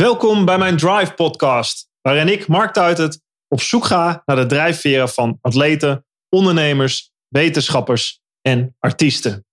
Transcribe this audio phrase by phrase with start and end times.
[0.00, 5.08] Welkom bij mijn Drive podcast, waarin ik, Mark Tuitert, op zoek ga naar de drijfveren
[5.08, 9.46] van atleten, ondernemers, wetenschappers en artiesten.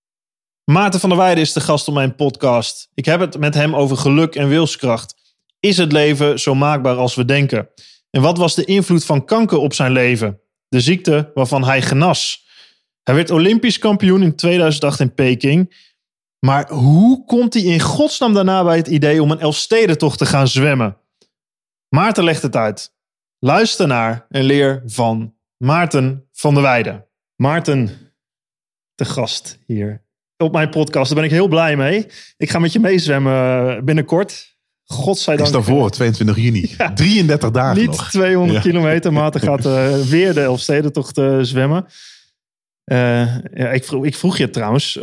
[0.64, 2.88] Maarten van der Weijden is de gast op mijn podcast.
[2.94, 5.36] Ik heb het met hem over geluk en wilskracht.
[5.60, 7.68] Is het leven zo maakbaar als we denken?
[8.10, 10.40] En wat was de invloed van kanker op zijn leven?
[10.68, 12.46] De ziekte waarvan hij genas.
[13.02, 15.90] Hij werd Olympisch kampioen in 2008 in Peking.
[16.46, 20.48] Maar hoe komt hij in godsnaam daarna bij het idee om een Elfstedentocht te gaan
[20.48, 20.96] zwemmen?
[21.88, 22.94] Maarten legt het uit.
[23.38, 27.06] Luister naar en leer van Maarten van der Weijden.
[27.36, 27.90] Maarten,
[28.94, 30.04] de gast hier
[30.36, 31.06] op mijn podcast.
[31.10, 32.06] Daar ben ik heel blij mee.
[32.36, 34.56] Ik ga met je meezwemmen binnenkort.
[34.84, 35.46] Godzijdank.
[35.46, 36.76] Is daarvoor, 22 juni.
[36.94, 38.10] 33 dagen Niet nog.
[38.10, 38.70] 200 Ja.
[38.70, 39.12] kilometer.
[39.12, 41.86] Maarten gaat eh, weer de Elfstedentocht eh zwemmen.
[42.84, 44.98] Eh, ja, ik, vroeg, ik vroeg je trouwens.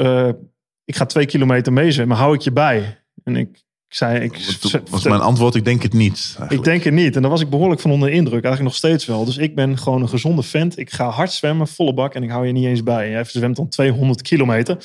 [0.90, 2.18] Ik ga twee kilometer meezwemmen.
[2.18, 3.00] Hou ik je bij?
[3.24, 4.20] En ik, zei...
[4.20, 6.18] Ik, Toen was mijn antwoord, ik denk het niet.
[6.26, 6.52] eigenlijk.
[6.52, 7.16] ik denk het niet.
[7.16, 8.44] En daar was ik behoorlijk van onder de indruk.
[8.44, 9.26] Eigenlijk nog steeds wel.
[9.26, 10.78] Dus ik ben gewoon een gezonde vent.
[10.78, 12.14] Ik ga hard zwemmen, volle bak.
[12.14, 13.10] En ik hou je niet eens bij.
[13.10, 14.78] Jij zwemt dan 200 kilometer.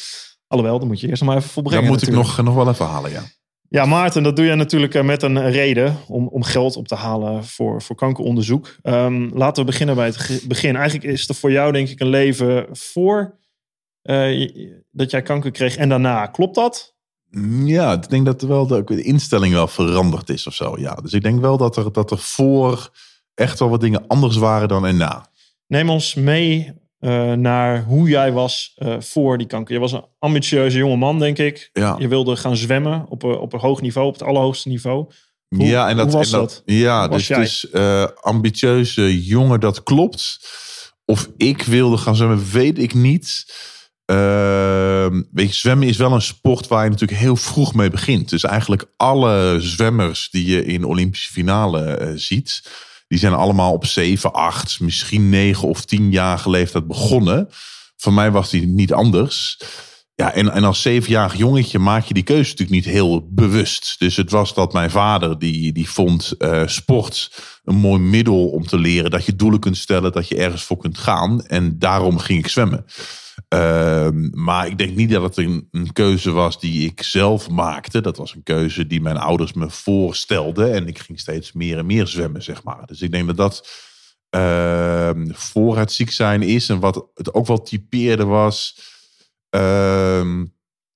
[0.46, 1.84] Alhoewel, dan moet je eerst nog maar even volbrengen.
[1.84, 3.22] Dat moet ik nog, nog wel even halen, ja.
[3.68, 6.94] Ja, Maarten, dat doe je natuurlijk eh, met een reden om, om geld op te
[6.94, 8.77] halen voor, voor kankeronderzoek.
[8.83, 10.77] Ehm, laten we beginnen bij het begin.
[10.77, 13.42] Eigenlijk is er voor jou denk ik een leven voor
[14.05, 14.48] eh,
[14.91, 16.27] dat jij kanker kreeg en daarna.
[16.27, 16.94] Klopt dat?
[17.64, 20.78] Ja, ik denk dat wel de, de instelling wel veranderd is of zo.
[20.78, 20.94] Ja.
[20.94, 22.91] Dus ik denk wel dat er, dat er voor
[23.34, 25.27] echt wel wat dingen anders waren dan erna.
[25.66, 29.74] Neem ons mee eh, naar hoe jij was eh, voor die kanker.
[29.74, 31.70] Je was een ambitieuze jonge man, denk ik.
[31.72, 35.06] Ja, Je wilde gaan zwemmen op een, op een hoog niveau, op het allerhoogste niveau.
[35.48, 36.62] Hoe- ja en dat, was en dat?
[36.64, 37.72] Ja, was dus,
[38.20, 40.39] ambitieuze jongen, dat klopt.
[41.05, 43.44] Of ik wilde gaan zwemmen, weet ik niet.
[44.05, 48.28] Ehm, weet je, zwemmen is wel een sport waar je natuurlijk heel vroeg mee begint.
[48.28, 52.62] Dus eigenlijk alle zwemmers die je in Olympische finale eh, ziet,
[53.08, 57.48] die zijn allemaal op 7, 8, misschien 9 of 10-jarige leeftijd begonnen.
[57.96, 59.58] Voor mij was die niet anders.
[60.17, 63.95] Ja, en, en als zevenjarig jongetje maak je die keuze natuurlijk niet heel bewust.
[63.98, 67.30] Dus het was dat mijn vader, die, die vond eh, sport
[67.64, 70.77] een mooi middel om te leren dat je doelen kunt stellen, dat je ergens voor
[70.77, 71.46] kunt gaan.
[71.46, 72.84] En daarom ging ik zwemmen.
[73.54, 78.00] Ehm, maar ik denk niet dat het een, een keuze was die ik zelf maakte.
[78.00, 80.72] Dat was een keuze die mijn ouders me voorstelden.
[80.72, 82.86] En ik ging steeds meer en meer zwemmen, zeg maar.
[82.86, 83.68] Dus ik denk dat dat
[84.30, 86.68] ehm, voor het ziek zijn is.
[86.68, 88.78] En wat het ook wel typeerde was.
[89.50, 90.44] ehm,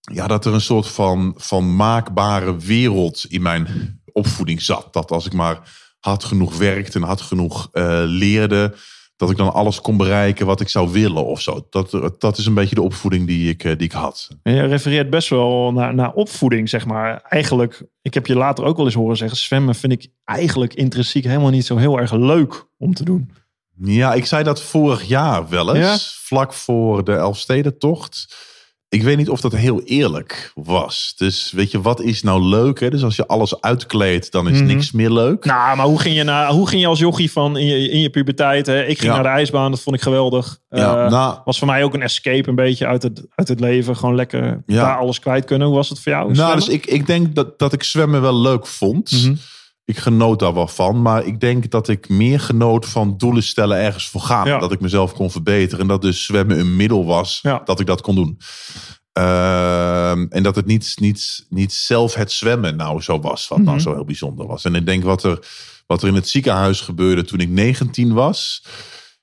[0.01, 3.67] ja, dat er een soort van, van maakbare wereld in mijn
[4.13, 4.93] opvoeding zat.
[4.93, 5.61] Dat als ik maar
[6.01, 8.75] hard genoeg werkte en hard genoeg eh, leerde,
[9.19, 11.67] dat ik dan alles kon bereiken wat ik zou willen of zo.
[11.71, 14.29] Dat, dat is een beetje de opvoeding die ik, eh, die ik had.
[14.43, 17.23] En je refereert best wel naar, naar opvoeding, zeg maar.
[17.29, 19.39] Eigenlijk, ik heb je later ook wel eens horen zeggen...
[19.39, 23.31] zwemmen vind ik eigenlijk intrinsiek helemaal niet zo heel erg leuk om te doen.
[23.81, 26.27] Ja, ik zei dat vorig jaar wel eens, Ja?
[26.27, 28.37] vlak voor de Elfstedentocht.
[28.91, 31.15] Ik weet niet of dat heel eerlijk was.
[31.17, 32.81] Dus weet je, wat is nou leuk?
[32.81, 32.91] Hè?
[32.91, 34.67] Dus als je alles uitkleedt, dan is Mhm.
[34.67, 35.45] niks meer leuk.
[35.45, 38.01] Nou, maar hoe ging je, naar, hoe ging je als jochie van in je, in
[38.01, 38.67] je puberteit?
[38.67, 38.81] Hè?
[38.85, 39.15] Ik ging Ja.
[39.15, 40.59] naar de ijsbaan, dat vond ik geweldig.
[40.71, 43.61] ja, Eh, nou, was voor mij ook een escape een beetje uit het, uit het
[43.61, 43.97] leven.
[43.97, 44.85] Gewoon lekker Ja.
[44.85, 45.67] daar alles kwijt kunnen.
[45.67, 46.25] Hoe was het voor jou?
[46.25, 46.57] nou zwemmen?
[46.57, 49.11] dus ik, ik denk dat, dat ik zwemmen wel leuk vond.
[49.13, 49.35] Mhm.
[49.89, 51.03] Ik genoot daar wel van.
[51.03, 54.47] Maar ik denk dat ik meer genoot van doelen stellen ergens voor gaan.
[54.47, 54.59] Ja.
[54.59, 55.81] Dat ik mezelf kon verbeteren.
[55.81, 57.61] En dat dus zwemmen een middel was Ja.
[57.65, 58.39] dat ik dat kon doen.
[59.13, 63.49] Ehm, en dat het niet, niet, niet zelf het zwemmen nou zo was.
[63.49, 63.67] Wat Mhm.
[63.67, 64.65] nou zo heel bijzonder was.
[64.65, 65.39] En ik denk wat er,
[65.87, 68.65] wat er in het ziekenhuis gebeurde toen ik 19 was.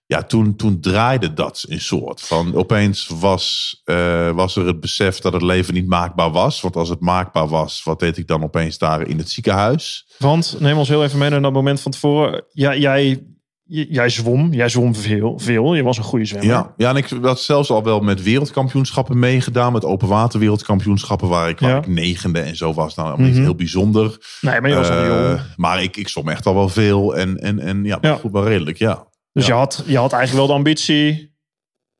[0.08, 2.56] Ja, toen, toen draaide dat een soort van.
[2.56, 6.62] Opeens was, eh, was er het besef dat het leven niet maakbaar was.
[6.62, 10.08] Want als het maakbaar was, wat deed ik dan opeens daar in het ziekenhuis?
[10.18, 12.44] Want neem ons heel even mee naar dat moment van tevoren.
[12.52, 13.24] Ja, jij,
[13.64, 14.54] jij zwom.
[14.54, 15.74] Jij zwom veel, veel.
[15.76, 16.50] Je was een goede zwemmer.
[16.52, 19.74] Ja, ja, en ik had zelfs al wel met wereldkampioenschappen meegedaan.
[19.74, 21.78] Met open water wereldkampioenschappen waar ik, waar Ja.
[21.78, 22.96] ik negende en zo was.
[22.96, 23.42] Nou, niet Mhm.
[23.42, 24.18] heel bijzonder.
[24.42, 25.40] Nee, maar je was al Eh, jong.
[25.56, 27.16] maar ik, ik zwom echt al wel veel.
[27.16, 28.16] En, en, en ja, Ja.
[28.16, 29.08] goed, wel redelijk, ja.
[29.35, 29.53] Dus ja.
[29.53, 31.34] je, had, je had eigenlijk wel de ambitie.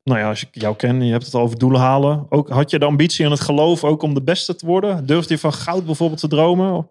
[0.02, 2.26] Nou ja, als ik jou ken, je hebt het over doelen halen.
[2.28, 5.06] Ook, had je de ambitie en het geloof ook om de beste te worden?
[5.06, 6.88] Durfde je van goud bijvoorbeeld te dromen?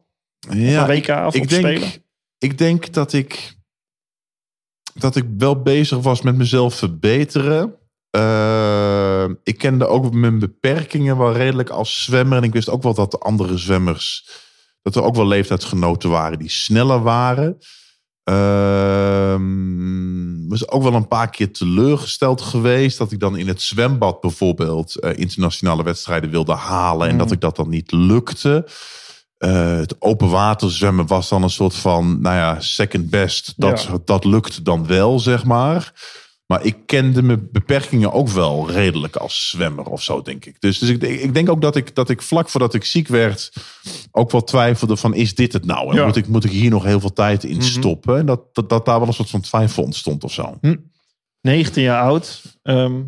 [0.50, 1.90] Ja WK of ik op denk, Spelen?
[2.38, 3.56] ik denk dat ik,
[4.94, 7.76] dat ik wel bezig was met mezelf verbeteren.
[8.10, 12.38] Eh, ik kende ook mijn beperkingen wel redelijk als zwemmer.
[12.38, 14.30] En ik wist ook wel dat de andere zwemmers...
[14.82, 17.58] dat er ook wel leeftijdsgenoten waren die sneller waren.
[18.26, 19.74] Ehm
[20.50, 22.98] was ook wel een paar keer teleurgesteld geweest.
[22.98, 24.96] Dat ik dan in het zwembad bijvoorbeeld...
[25.00, 27.08] eh, internationale wedstrijden wilde halen.
[27.08, 27.20] En Mm.
[27.20, 28.66] dat ik dat dan niet lukte.
[29.38, 33.54] eh, het open water zwemmen was dan een soort van, nou ja, second best.
[33.58, 33.98] Dat, Ja.
[34.06, 35.94] dat lukt dan wel, zeg maar.
[36.48, 40.62] Maar ik kende mijn beperkingen ook wel redelijk als zwemmer of zo, denk ik.
[40.62, 43.54] Dus, dus ik, ik denk ook dat ik, dat ik vlak voordat ik ziek werd...
[44.12, 45.90] ook wel twijfelde van, is dit het nou?
[45.90, 46.06] En Ja.
[46.06, 47.66] moet, ik, moet ik hier nog heel veel tijd in Mhm.
[47.66, 48.18] stoppen?
[48.18, 50.60] En dat, dat, dat daar wel een soort van twijfel ontstond of zo.
[51.42, 52.58] 19 jaar oud.
[52.62, 53.04] ehm,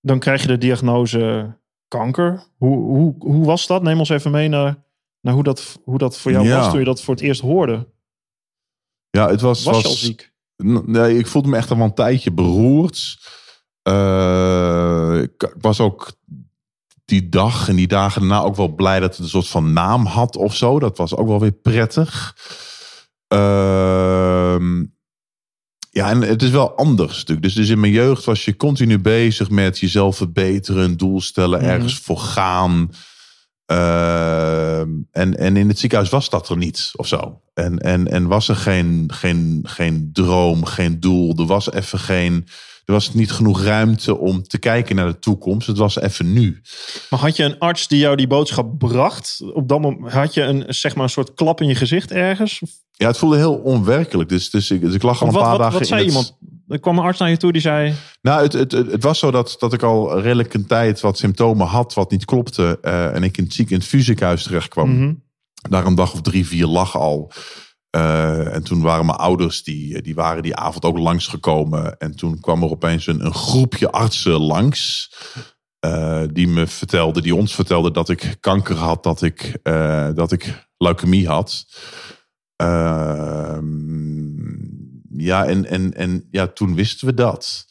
[0.00, 1.54] dan krijg je de diagnose
[1.88, 2.46] kanker.
[2.56, 3.82] Hoe, hoe, hoe was dat?
[3.82, 4.84] Neem ons even mee naar,
[5.20, 6.56] naar hoe, dat, hoe dat voor jou Ja.
[6.58, 7.88] was toen je dat voor het eerst hoorde.
[9.10, 9.62] Ja, het was...
[9.64, 10.34] Was je al ziek?
[10.64, 13.18] Nee, ik voelde me echt al een tijdje beroerd.
[13.82, 16.12] Eh, ik, was ook
[17.04, 20.04] die dag en die dagen daarna ook wel blij dat het een soort van naam
[20.06, 20.78] had of zo.
[20.78, 22.36] Dat was ook wel weer prettig.
[23.28, 24.84] Ehm,
[25.90, 27.42] ja, en het is wel anders natuurlijk.
[27.42, 31.60] Dus, dus in mijn jeugd was je continu bezig met jezelf verbeteren, een doel stellen,
[31.60, 31.68] Mhm.
[31.68, 32.90] ergens voor gaan.
[33.66, 37.40] Ehm, en, en in het ziekenhuis was dat er niet of zo.
[37.54, 41.34] En, en, en was er geen, geen, geen droom, geen doel.
[41.36, 42.46] Er was even geen.
[42.84, 45.66] Er was niet genoeg ruimte om te kijken naar de toekomst.
[45.66, 46.60] Het was even nu.
[47.10, 49.40] Maar had je een arts die jou die boodschap bracht?
[49.52, 52.62] Op dat moment had je een, zeg maar een soort klap in je gezicht ergens?
[52.92, 54.28] Ja, het voelde heel onwerkelijk.
[54.28, 56.06] Dus, dus, ik, dus ik lag al een wat, paar wat, dagen wat zei in
[56.06, 56.36] het- iemand?
[56.68, 57.94] Er kwam een arts naar je toe die zei...
[58.22, 61.66] Nou, het, het, het, was zo dat, dat ik al redelijk een tijd wat symptomen
[61.66, 62.78] had wat niet klopte.
[62.82, 64.96] eh, en ik in het ziek in het ziekenhuis terecht kwam.
[64.98, 65.12] mhm,
[65.70, 67.32] Daar een dag of drie, vier lag al.
[67.90, 71.96] Eh, en toen waren mijn ouders, die, die waren die avond ook langsgekomen.
[71.98, 75.10] En toen kwam er opeens een, een groepje artsen langs.
[75.80, 80.32] eh, die me vertelde, die ons vertelde dat ik kanker had, dat ik, eh, dat
[80.32, 81.64] ik leukemie had.
[82.56, 84.15] Ehm,
[85.16, 87.66] ja, en, en, en ja, toen wisten we dat.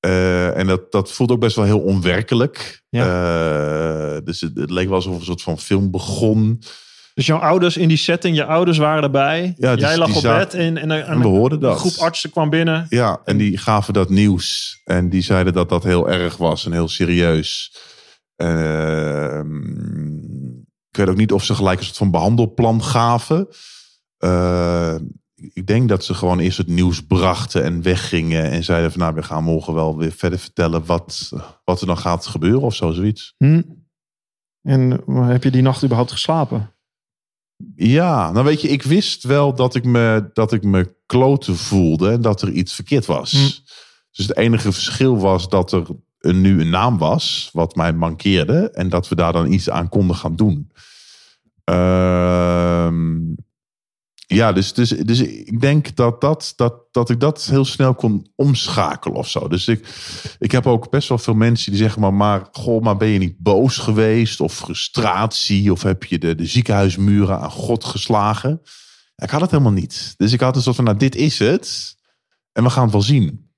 [0.00, 2.82] Eh, en dat, dat voelde ook best wel heel onwerkelijk.
[2.90, 6.62] Eh, dus het, het leek wel alsof een soort van film begon.
[7.14, 9.54] Dus jouw ouders in die setting, je ouders waren erbij.
[9.56, 11.78] Ja, Jij lag die op zaten- bed en, en, en, En we hoorden een dat.
[11.78, 12.86] groep artsen kwam binnen.
[12.88, 14.80] Ja, en die gaven dat nieuws.
[14.84, 17.76] En die zeiden dat dat heel erg was en heel serieus.
[18.36, 20.16] Ehm,
[20.90, 23.48] ik weet ook niet of ze gelijk een soort van behandelplan gaven.
[25.34, 28.50] Ik denk dat ze gewoon eerst het nieuws brachten en weggingen.
[28.50, 31.32] En zeiden van nou, we gaan morgen wel weer verder vertellen wat,
[31.64, 33.34] wat er dan gaat gebeuren of zo, zoiets.
[33.38, 33.62] Hm.
[34.62, 36.74] En heb je die nacht überhaupt geslapen?
[37.76, 42.10] Ja, nou weet je, ik wist wel dat ik me, dat ik me kloten voelde
[42.10, 43.30] en dat er iets verkeerd was.
[43.30, 43.62] Hm.
[44.10, 45.86] Dus het enige verschil was dat er
[46.18, 49.88] een, nu een naam was, wat mij mankeerde, en dat we daar dan iets aan
[49.88, 50.70] konden gaan doen.
[51.64, 53.20] Ehm,
[54.26, 58.30] ja, dus, dus, dus ik denk dat, dat, dat, dat ik dat heel snel kon
[58.34, 59.48] omschakelen of zo.
[59.48, 59.88] Dus ik,
[60.38, 62.48] ik heb ook best wel veel mensen die zeggen maar, maar,
[62.80, 64.40] maar ben je niet boos geweest?
[64.40, 65.72] Of frustratie?
[65.72, 68.60] Of heb je de, de ziekenhuismuren aan God geslagen?
[69.16, 70.14] Ik had het helemaal niet.
[70.16, 71.96] Dus ik had een soort van, nou, dit is het.
[72.52, 73.50] En we gaan het wel zien.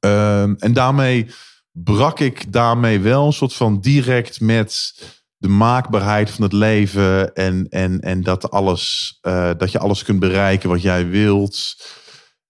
[0.00, 1.30] Ehm, en daarmee
[1.72, 4.94] brak ik daarmee wel een soort van direct met
[5.40, 7.34] de maakbaarheid van het leven.
[7.34, 11.76] En, en, en dat, alles, eh, dat je alles kunt bereiken wat jij wilt.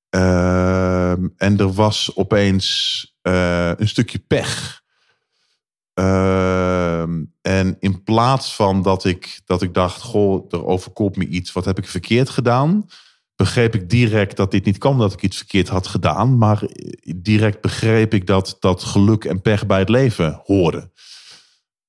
[0.08, 4.82] Ehm, en er was opeens eh, een stukje pech.
[5.94, 11.52] Ehm, en in plaats van dat ik, dat ik dacht, goh, er overkomt me iets,
[11.52, 12.87] wat heb ik verkeerd gedaan?
[13.37, 16.38] Begreep ik direct dat dit niet kwam dat ik iets verkeerd had gedaan.
[16.38, 16.62] Maar
[17.16, 20.92] direct begreep ik dat, dat geluk en pech bij het leven hoorden.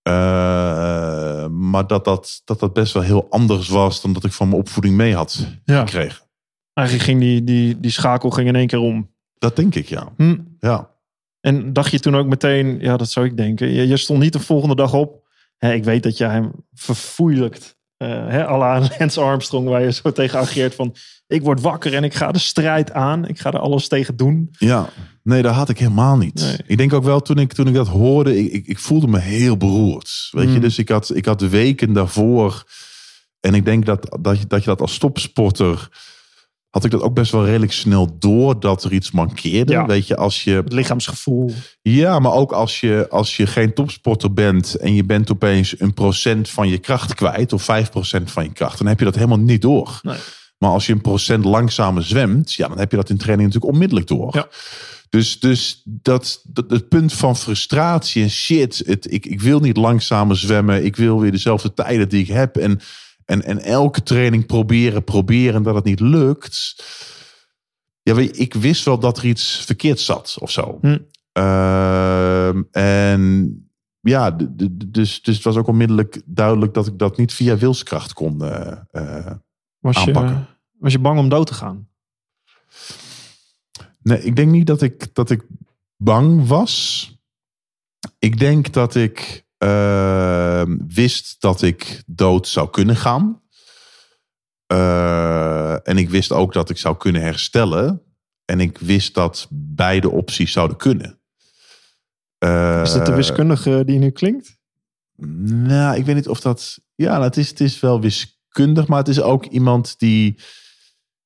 [0.01, 4.47] Eh, maar dat dat, dat dat best wel heel anders was dan dat ik van
[4.49, 5.79] mijn opvoeding mee had Ja.
[5.79, 6.25] gekregen.
[6.73, 9.09] Eigenlijk ging die, die, die schakel ging in één keer om.
[9.37, 10.13] Dat denk ik, ja.
[10.17, 10.37] Hm.
[10.59, 10.89] ja.
[11.39, 13.67] En dacht je toen ook meteen, ja, dat zou ik denken.
[13.73, 15.29] Je, je stond niet de volgende dag op.
[15.57, 17.77] Hè, ik weet dat jij hem verfoeilijkt.
[17.97, 20.95] eh hè, à la Lance Armstrong, waar je zo tegen ageert van...
[21.31, 23.27] ik word wakker en ik ga de strijd aan.
[23.27, 24.49] Ik ga er alles tegen doen.
[24.57, 24.89] Ja,
[25.23, 26.39] nee, dat had ik helemaal niet.
[26.41, 26.57] Nee.
[26.65, 29.19] Ik denk ook wel toen ik, toen ik dat hoorde, ik, ik, ik voelde me
[29.19, 30.27] heel beroerd.
[30.31, 30.61] Weet je, Mm.
[30.61, 32.63] dus ik had, ik had weken daarvoor.
[33.39, 35.89] En ik denk dat, dat, je, dat je dat als topsporter.
[36.69, 39.71] had ik dat ook best wel redelijk snel door dat er iets mankeerde.
[39.73, 39.85] Ja.
[39.85, 40.51] Weet je, als je.
[40.51, 41.51] Het lichaamsgevoel.
[41.81, 44.75] Ja, maar ook als je, als je geen topsporter bent.
[44.75, 47.53] en je bent opeens een procent van je kracht kwijt.
[47.53, 48.77] of 5% van je kracht.
[48.77, 49.99] dan heb je dat helemaal niet door.
[50.01, 50.17] Nee.
[50.61, 53.73] Maar als je een procent langzamer zwemt, ja, dan heb je dat in training natuurlijk
[53.73, 54.35] onmiddellijk door.
[54.35, 54.47] Ja.
[55.09, 59.77] Dus, dus dat, dat, het punt van frustratie en shit, het, ik, ik wil niet
[59.77, 62.57] langzamer zwemmen, ik wil weer dezelfde tijden die ik heb.
[62.57, 62.79] En,
[63.25, 66.85] en, en elke training proberen, proberen en dat het niet lukt.
[68.01, 70.77] Ja, weet je, ik wist wel dat er iets verkeerd zat of zo.
[70.81, 70.97] Hm.
[71.31, 73.55] Ehm, en
[74.01, 74.31] ja,
[74.87, 78.43] dus, dus het was ook onmiddellijk duidelijk dat ik dat niet via wilskracht kon.
[78.43, 79.31] eh, eh.
[79.81, 80.45] Was je,
[80.77, 81.89] was je bang om dood te gaan?
[84.01, 85.45] Nee, ik denk niet dat ik, dat ik
[85.97, 87.05] bang was.
[88.19, 93.41] Ik denk dat ik eh, wist dat ik dood zou kunnen gaan.
[94.65, 98.01] Eh, en ik wist ook dat ik zou kunnen herstellen.
[98.45, 101.21] En ik wist dat beide opties zouden kunnen.
[102.37, 104.57] Eh, Is dat de wiskundige die nu klinkt?
[105.45, 106.79] Nou, ik weet niet of dat.
[106.95, 108.40] Ja, nou, het, is, het is wel wiskundig,
[108.87, 110.39] maar het is ook iemand die,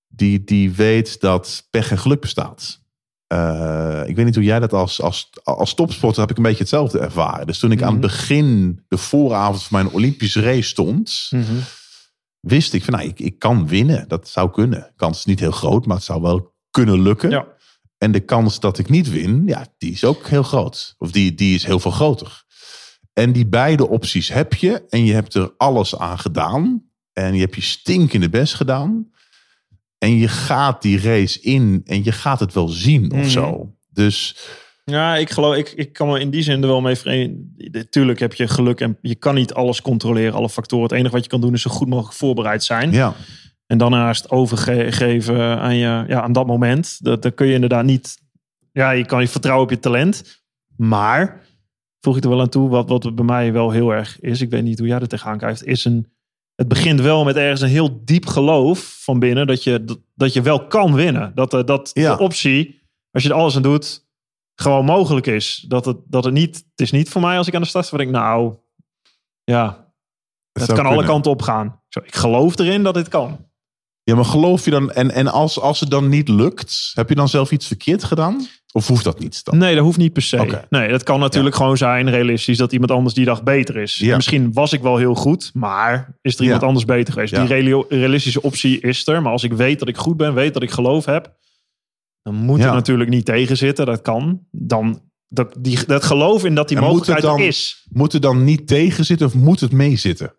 [0.08, 2.84] die, die weet dat pech en geluk bestaat.
[3.28, 6.60] Eh, ik weet niet hoe jij dat als, als, als topsporter heb ik een beetje
[6.60, 7.48] hetzelfde ervaren.
[7.48, 8.12] Dus toen ik aan het Mhm.
[8.12, 11.30] begin, de vooravond van mijn Olympische race stond,
[12.40, 14.08] wist ik van nou, ik, ik kan winnen.
[14.08, 14.80] Dat zou kunnen.
[14.80, 17.30] De kans is niet heel groot, maar het zou wel kunnen lukken.
[17.30, 17.48] Ja.
[17.98, 20.96] En de kans dat ik niet win, ja, die is ook heel groot.
[20.98, 22.44] Of die, die is heel veel groter.
[23.14, 24.86] En die beide opties heb je.
[24.90, 26.84] En je hebt er alles aan gedaan.
[27.16, 29.10] En je hebt je stinkende best gedaan.
[29.98, 31.82] En je gaat die race in.
[31.86, 33.28] En je gaat het wel zien of Mhm.
[33.30, 33.74] zo.
[33.90, 34.38] Dus
[34.84, 37.88] Ja, ik geloof, ik, ik kan me in die zin er wel mee verenigen.
[37.90, 40.84] Tuurlijk heb je geluk en je kan niet alles controleren, alle factoren.
[40.84, 42.92] Het enige wat je kan doen is zo goed mogelijk voorbereid zijn.
[42.92, 43.14] ja,
[43.68, 47.04] En dan naast overgeven aan, je, ja, aan dat moment.
[47.04, 48.18] Dat, dan kun je inderdaad niet.
[48.72, 50.44] Ja, je kan je vertrouwen op je talent.
[50.78, 51.42] Maar
[52.02, 54.42] voeg ik er wel aan toe, wat, wat bij mij wel heel erg is.
[54.42, 55.64] Ik weet niet hoe jij er tegenaan kijkt.
[55.66, 56.08] Is een,
[56.56, 59.48] het begint wel met ergens een heel diep geloof van binnen.
[59.48, 61.32] Dat je, dat, dat je wel kan winnen.
[61.36, 62.16] Dat, eh, dat Ja.
[62.16, 62.82] de optie,
[63.12, 64.08] als je er alles aan doet,
[64.56, 65.66] gewoon mogelijk is.
[65.68, 66.56] Dat het, dat het niet.
[66.56, 67.98] Het is niet voor mij als ik aan de start sta.
[67.98, 68.56] denk, nou,
[69.44, 69.94] ja,
[70.52, 71.82] het kan alle kanten op gaan.
[71.90, 73.50] Zo, Ik geloof erin dat dit kan.
[74.06, 74.92] Ja, maar geloof je dan...
[74.92, 78.48] En, en als, als het dan niet lukt, heb je dan zelf iets verkeerd gedaan?
[78.72, 79.58] Of hoeft dat niet dan?
[79.58, 80.64] Nee, dat hoeft niet per se.
[80.70, 83.96] Nee, dat kan natuurlijk gewoon zijn, realistisch, dat iemand anders die dag beter is.
[83.98, 84.16] Ja.
[84.16, 86.68] Misschien was ik wel heel goed, maar is er iemand Ja.
[86.68, 87.36] anders beter geweest?
[87.36, 89.22] Die reali- realistische optie is er.
[89.22, 91.34] Maar als ik weet dat ik goed ben, weet dat ik geloof heb,
[92.22, 93.86] dan moet het natuurlijk niet tegenzitten.
[93.86, 94.40] Dat kan.
[94.52, 97.86] Dan, dat, die, dat geloof in dat die En mogelijkheid er dan- is.
[97.90, 100.34] Moet er dan niet tegen zitten of moet het meezitten?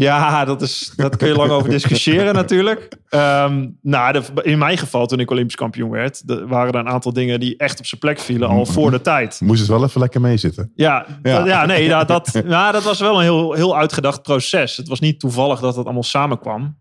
[0.00, 2.88] Ja, dat, is, dat kun je lang over discussiëren natuurlijk.
[3.08, 6.88] Ehm, nou, de- in mijn geval, toen ik Olympisch kampioen werd, de- waren er een
[6.88, 9.40] aantal dingen die echt op zijn plek vielen al voor de tijd.
[9.44, 10.72] Moest het wel even lekker meezitten?
[10.74, 11.38] Ja, Ja.
[11.38, 11.46] ja.
[11.46, 14.76] ja nee, ja, dat, ja, dat was wel een heel, heel uitgedacht proces.
[14.76, 16.78] Het was niet toevallig dat het allemaal samenkwam.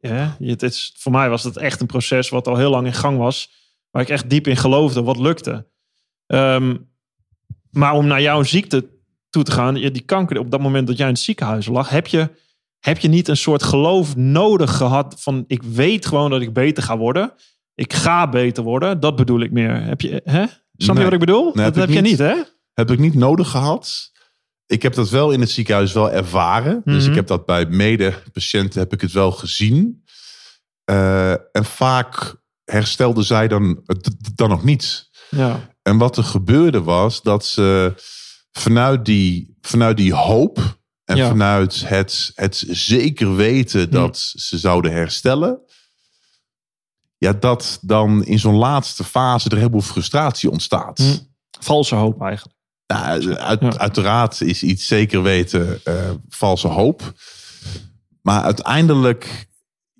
[0.00, 2.92] Ja, het is, voor mij was het echt een proces wat al heel lang in
[2.92, 3.50] gang was.
[3.90, 5.66] Waar ik echt diep in geloofde wat lukte.
[6.26, 6.76] Ehm,
[7.70, 8.92] maar om naar jouw ziekte
[9.34, 12.06] toe te gaan, die kanker, op dat moment dat jij in het ziekenhuis lag, heb
[12.06, 12.30] je,
[12.78, 16.82] heb je niet een soort geloof nodig gehad van ik weet gewoon dat ik beter
[16.82, 17.32] ga worden.
[17.74, 19.00] Ik ga beter worden.
[19.00, 19.82] Dat bedoel ik meer.
[19.82, 20.44] Heb je, hè?
[20.76, 21.44] Snap je wat ik bedoel?
[21.54, 22.02] Nee, dat heb je niet.
[22.10, 22.34] niet, hè?
[22.74, 24.12] Heb ik niet nodig gehad.
[24.66, 26.80] Ik heb dat wel in het ziekenhuis wel ervaren.
[26.84, 27.10] Dus Mhm.
[27.10, 30.04] ik heb dat bij medepatiënten heb ik het wel gezien.
[30.84, 33.82] Eh, en vaak herstelde zij dan,
[34.34, 35.10] dan nog niet.
[35.30, 35.60] Ja.
[35.82, 37.94] En wat er gebeurde was dat ze
[38.58, 41.28] vanuit die, vanuit die hoop en Ja.
[41.28, 45.58] vanuit het, het zeker weten dat ze zouden herstellen.
[47.16, 50.98] Ja, dat dan in zo'n laatste fase er een heleboel frustratie ontstaat.
[50.98, 51.16] Hm.
[51.60, 52.56] Valse hoop eigenlijk.
[52.86, 53.76] Nou, uit, Ja.
[53.78, 57.12] Uiteraard is iets zeker weten eh, valse hoop.
[58.22, 59.46] Maar uiteindelijk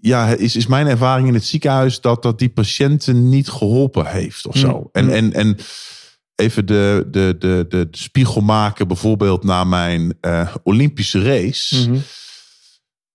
[0.00, 4.46] ja, is, is mijn ervaring in het ziekenhuis dat dat die patiënten niet geholpen heeft
[4.46, 4.78] of zo.
[4.78, 4.88] Mm.
[4.92, 5.10] En, Mm.
[5.10, 5.56] en, en
[6.34, 11.90] even de, de, de, de, de spiegel maken bijvoorbeeld naar mijn eh, Olympische race.
[11.90, 11.98] Mhm.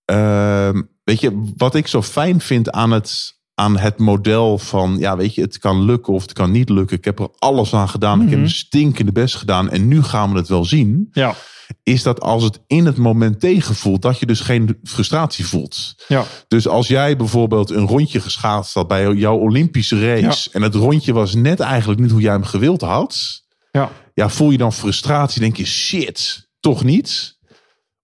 [0.04, 5.16] Ehm, weet je, wat ik zo fijn vind aan het, aan het model van, ja,
[5.16, 6.96] weet je, het kan lukken of het kan niet lukken.
[6.96, 8.14] Ik heb er alles aan gedaan.
[8.14, 8.38] Ik heb Mhm.
[8.40, 11.08] mijn stinkende best gedaan en nu gaan we het wel zien.
[11.12, 11.34] Ja.
[11.82, 15.94] Is dat als het in het moment tegenvoelt, dat je dus geen frustratie voelt.
[16.08, 16.24] Ja.
[16.48, 20.48] Dus als jij bijvoorbeeld een rondje geschaatst had bij jouw Olympische race.
[20.52, 23.42] En het rondje was net eigenlijk niet hoe jij hem gewild had.
[23.72, 23.90] Ja.
[24.14, 25.40] Ja, voel je dan frustratie?
[25.40, 27.38] Denk je, shit, toch niet?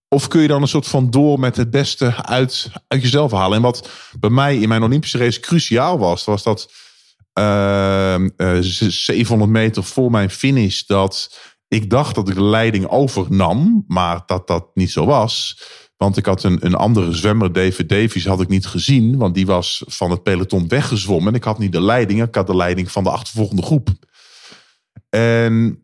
[0.08, 3.56] Of kun je dan een soort van door met het beste uit, uit jezelf halen?
[3.56, 3.88] En wat
[4.20, 6.72] bij mij in mijn Olympische race cruciaal was, was dat
[7.32, 12.86] ehm, eh, z- 700 meter voor mijn finish, dat ik dacht dat ik de leiding
[12.86, 15.60] overnam, maar dat dat niet zo was.
[15.96, 19.16] Want ik had een, een andere zwemmer, David Davies, had ik niet gezien.
[19.16, 21.28] Want die was van het peloton weggezwommen.
[21.28, 23.88] En ik had niet de leiding, ik had de leiding van de achtervolgende groep.
[25.08, 25.82] En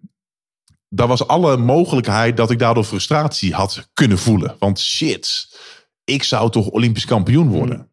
[0.95, 4.57] daar was alle mogelijkheid dat ik daardoor frustratie had kunnen voelen.
[4.59, 5.57] Want shit,
[6.05, 7.91] ik zou toch Olympisch kampioen worden.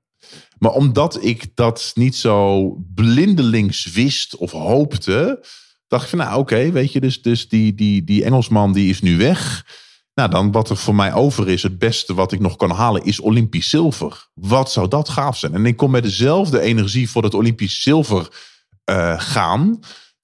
[0.58, 5.46] Maar omdat ik dat niet zo blindelings wist of hoopte,
[5.88, 9.01] dacht ik van, nou oké, weet je, dus, dus die, die, die Engelsman die is
[9.01, 9.65] nu weg.
[10.13, 13.03] Nou, dan wat er voor mij over is, het beste wat ik nog kan halen,
[13.03, 14.27] is Olympisch zilver.
[14.34, 15.53] Wat zou dat gaaf zijn?
[15.53, 18.27] En ik kom met dezelfde energie voor het Olympisch zilver
[18.89, 19.79] uh, gaan.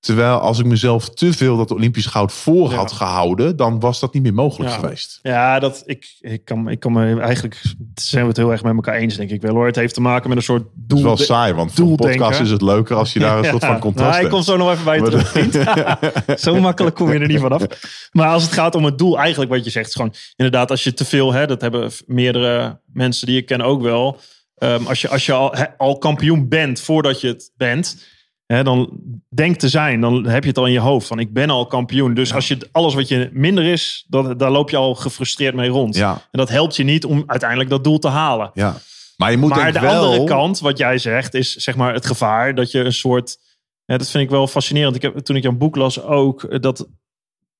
[0.05, 4.13] Terwijl als ik mezelf te veel dat Olympisch goud voor had gehouden, dan was dat
[4.13, 5.19] niet meer mogelijk geweest.
[5.21, 7.61] Ja, dat, ik, ik, kan, ik kan me eigenlijk
[7.95, 9.65] zijn we het heel erg met elkaar eens, denk ik wel hoor.
[9.65, 10.97] Het heeft te maken met een soort doel.
[10.97, 13.45] Het is wel saai, want voor een podcast is het leuker als je daar een
[13.53, 14.25] soort van contrast nou, hebt.
[14.25, 16.39] Ik kom zo nog even bij je terug, vriend.
[16.47, 17.63] zo makkelijk kom je er niet vanaf.
[18.11, 20.83] Maar als het gaat om het doel, eigenlijk wat je zegt, is gewoon inderdaad, als
[20.83, 24.19] je te veel, hè, dat hebben meerdere mensen die ik ken ook wel.
[24.57, 28.13] Um, als je, als je al, al kampioen bent voordat je het bent
[28.45, 28.99] hè, dan
[29.29, 31.65] denkt te zijn, dan heb je het al in je hoofd van ik ben al
[31.65, 32.13] kampioen.
[32.13, 35.69] Dus als je alles wat je minder is, dat, daar loop je al gefrustreerd mee
[35.69, 35.95] rond.
[35.95, 36.11] Ja.
[36.11, 38.51] En dat helpt je niet om uiteindelijk dat doel te halen.
[38.53, 38.77] Ja.
[39.17, 40.03] Maar, je moet maar de wel...
[40.03, 43.37] andere kant, wat jij zegt, is zeg maar het gevaar dat je een soort.
[43.85, 44.95] Ja, dat vind ik wel fascinerend.
[44.95, 46.87] Ik heb, toen ik jouw boek las ook, dat,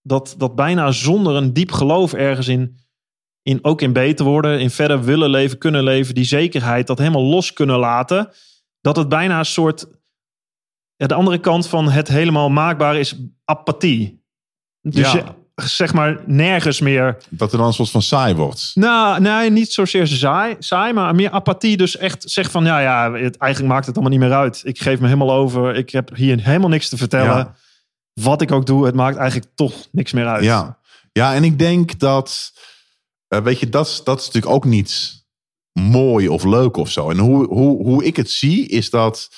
[0.02, 2.78] dat, dat bijna zonder een diep geloof ergens in,
[3.42, 7.24] in, ook in beter worden, in verder willen leven, kunnen leven, die zekerheid, dat helemaal
[7.24, 8.30] los kunnen laten,
[8.82, 9.88] dat het bijna een soort
[10.96, 14.24] ja, de andere kant van het helemaal maakbare is apathie.
[14.82, 15.24] Dus je,
[15.56, 17.18] zeg maar nergens meer.
[17.30, 18.72] Dat er dan een soort van saai wordt.
[18.74, 21.78] Nou, nee, niet zozeer saai, saai maar meer apathie.
[21.78, 24.62] Dus echt zeg van, ja, ja, het, eigenlijk maakt het allemaal niet meer uit.
[24.64, 25.76] Ik geef me helemaal over.
[25.76, 27.56] Ik heb hier helemaal niks te vertellen.
[28.14, 30.44] Wat ik ook doe, het maakt eigenlijk toch niks meer uit.
[30.44, 30.80] Ja,
[31.12, 32.54] ja en ik denk dat,
[33.34, 35.24] uh, weet je, dat, dat is natuurlijk ook niet
[35.80, 37.10] mooi of leuk of zo.
[37.10, 39.30] En hoe, hoe, hoe ik het zie, is dat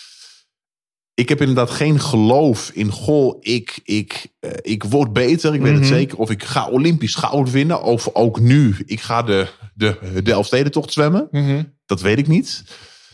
[1.17, 5.73] ik heb inderdaad geen geloof in, goh, ik, ik, uh, ik word beter, ik weet
[5.73, 5.93] het mhm.
[5.93, 6.17] zeker.
[6.17, 7.81] Of ik ga Olympisch goud winnen.
[7.81, 11.27] Of ook nu, ik ga de, de, de Elfstedentocht zwemmen.
[11.31, 11.63] Mhm.
[11.85, 12.63] Dat weet ik niet.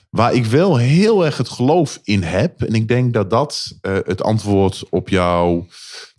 [0.10, 2.62] Waar ik wel heel erg het geloof in heb.
[2.62, 5.68] En ik denk dat dat uh, het antwoord op jouw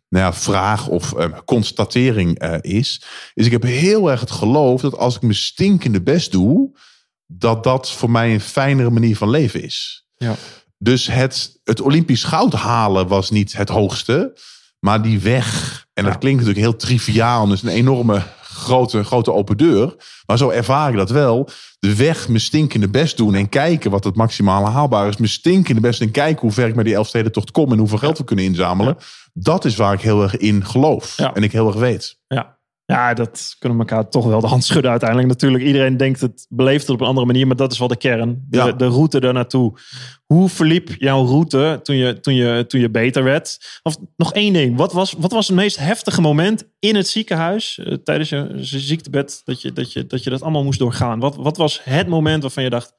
[0.08, 3.02] nou ja, vraag of uh, constatering is.
[3.34, 6.78] Is ik heb heel erg het geloof dat als ik mijn stinkende best doe.
[7.26, 10.06] Dat dat voor mij een fijnere manier van leven is.
[10.16, 10.36] Ja.
[10.78, 14.38] Dus het, het Olympisch goud halen was niet het hoogste.
[14.78, 19.56] Maar die weg, en dat klinkt natuurlijk heel triviaal, dus een enorme grote, grote open
[19.56, 19.96] deur.
[20.26, 21.48] Maar zo ervaar ik dat wel.
[21.78, 25.16] De weg mijn stinkende best doen en kijken wat het maximale haalbaar is.
[25.16, 28.18] Mijn stinkende best en kijken hoe ver ik met die Elfstedentocht kom en hoeveel geld
[28.18, 28.96] we kunnen inzamelen.
[29.32, 31.18] Dat is waar ik heel erg in geloof.
[31.18, 32.18] En ik heel erg weet.
[32.26, 32.58] Ja.
[32.86, 35.28] Ja, dat kunnen we elkaar toch wel de hand schudden uiteindelijk.
[35.28, 37.96] Natuurlijk, iedereen denkt het, beleeft het op een andere manier, maar dat is wel de
[37.96, 38.44] kern.
[38.48, 38.72] De, ja.
[38.72, 39.78] de route daar naartoe.
[40.26, 43.80] Hoe verliep jouw route toen je, toen je, toen je beter werd?
[43.82, 47.78] Of nog één ding, wat was, wat was het meest heftige moment in het ziekenhuis
[47.78, 51.20] uh, tijdens je, je ziektebed dat je, dat, je, dat je dat allemaal moest doorgaan?
[51.20, 52.94] Wat, wat was het moment waarvan je dacht,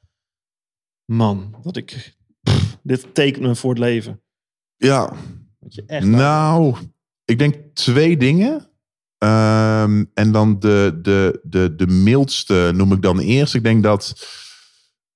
[1.04, 4.22] man, dat ik, pff, dit tekent me voor het leven?
[4.76, 5.12] Ja,
[5.68, 6.76] je echt nou,
[7.24, 8.74] ik denk twee dingen.
[9.18, 13.54] Um, en dan de, de, de, de mildste noem ik dan eerst.
[13.54, 14.26] Ik denk dat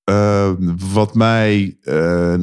[0.09, 0.51] uh,
[0.93, 2.35] wat mij, uh,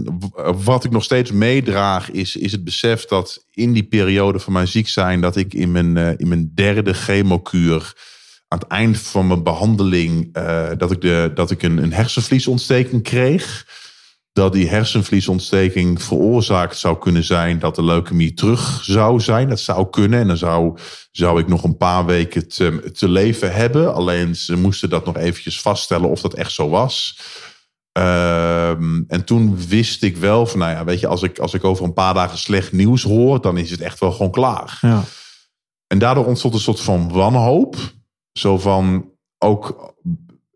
[0.65, 4.69] wat ik nog steeds meedraag, is, is het besef dat in die periode van mijn
[4.69, 7.93] ziek zijn, dat ik in mijn, uh, in mijn derde chemokuur,
[8.49, 10.35] aan het eind van mijn behandeling,
[10.79, 13.67] dat ik, de, dat ik een, een hersenvliesontsteking kreeg
[14.39, 19.49] dat die hersenvliesontsteking veroorzaakt zou kunnen zijn dat de leukemie terug zou zijn.
[19.49, 20.79] Dat zou kunnen en dan zou,
[21.11, 23.95] zou ik nog een paar weken te, te leven hebben.
[23.95, 27.21] Alleen ze moesten dat nog eventjes vaststellen of dat echt zo was.
[27.93, 31.65] Um, en toen wist ik wel van, nou ja, weet je, als ik, als ik
[31.65, 34.79] over een paar dagen slecht nieuws hoor, dan is het echt wel gewoon klaar.
[34.81, 35.05] Ja.
[35.87, 37.77] En daardoor ontstond een soort van wanhoop.
[38.33, 39.95] Zo van ook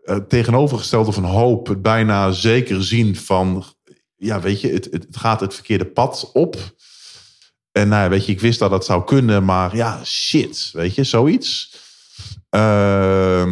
[0.05, 3.65] uh, tegenovergestelde van hoop, het bijna zeker zien van,
[4.17, 6.57] ja, weet je, het, het, gaat het verkeerde pad op.
[7.73, 11.05] En nou weet je, ik wist dat dat zou kunnen, maar ja, shit, weet je,
[11.05, 11.77] zoiets.
[12.51, 13.43] Uh,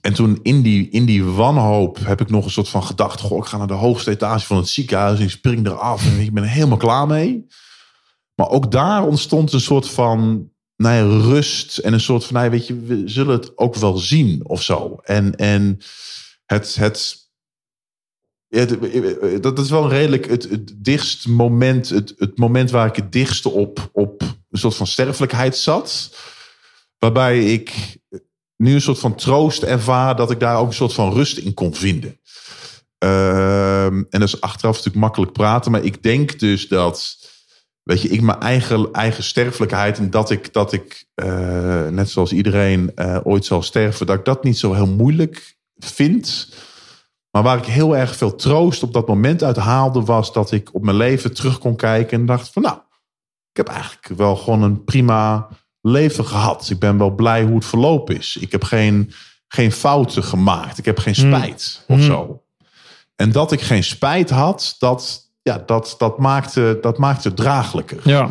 [0.00, 3.38] en toen in die, in die wanhoop heb ik nog een soort van gedacht, goh,
[3.38, 6.32] ik ga naar de hoogste etage van het ziekenhuis en ik spring eraf en ik
[6.32, 7.46] ben helemaal klaar mee.
[8.34, 12.50] Maar ook daar ontstond een soort van nou ja, rust en een soort van, nou
[12.50, 15.00] weet je, we zullen het ook wel zien of zo.
[15.02, 15.78] En, en
[16.46, 17.16] het, het,
[18.46, 18.64] ja,
[19.40, 23.50] dat is wel redelijk het, het dichtst moment, het, het moment waar ik het dichtste
[23.50, 26.16] op, op een soort van sterfelijkheid zat.
[26.98, 27.98] Waarbij ik
[28.56, 31.54] nu een soort van troost ervaar dat ik daar ook een soort van rust in
[31.54, 32.20] kon vinden.
[33.04, 37.18] Uh, en dat is achteraf natuurlijk makkelijk praten, maar ik denk dus dat
[37.90, 42.32] weet je, ik mijn eigen, eigen sterfelijkheid en dat ik, dat ik uh, net zoals
[42.32, 46.48] iedereen uh, ooit zal sterven, dat ik dat niet zo heel moeilijk vind.
[47.30, 50.74] Maar waar ik heel erg veel troost op dat moment uit haalde, was dat ik
[50.74, 52.76] op mijn leven terug kon kijken en dacht van nou,
[53.50, 55.48] ik heb eigenlijk wel gewoon een prima
[55.80, 56.70] leven gehad.
[56.70, 58.36] Ik ben wel blij hoe het verlopen is.
[58.40, 59.12] Ik heb geen,
[59.48, 60.78] geen fouten gemaakt.
[60.78, 61.34] Ik heb geen Hmm.
[61.34, 62.04] spijt of Hmm.
[62.04, 62.42] zo.
[63.16, 68.00] En dat ik geen spijt had, dat, ja, dat, dat, maakte, dat maakte het draaglijker.
[68.04, 68.28] Ja.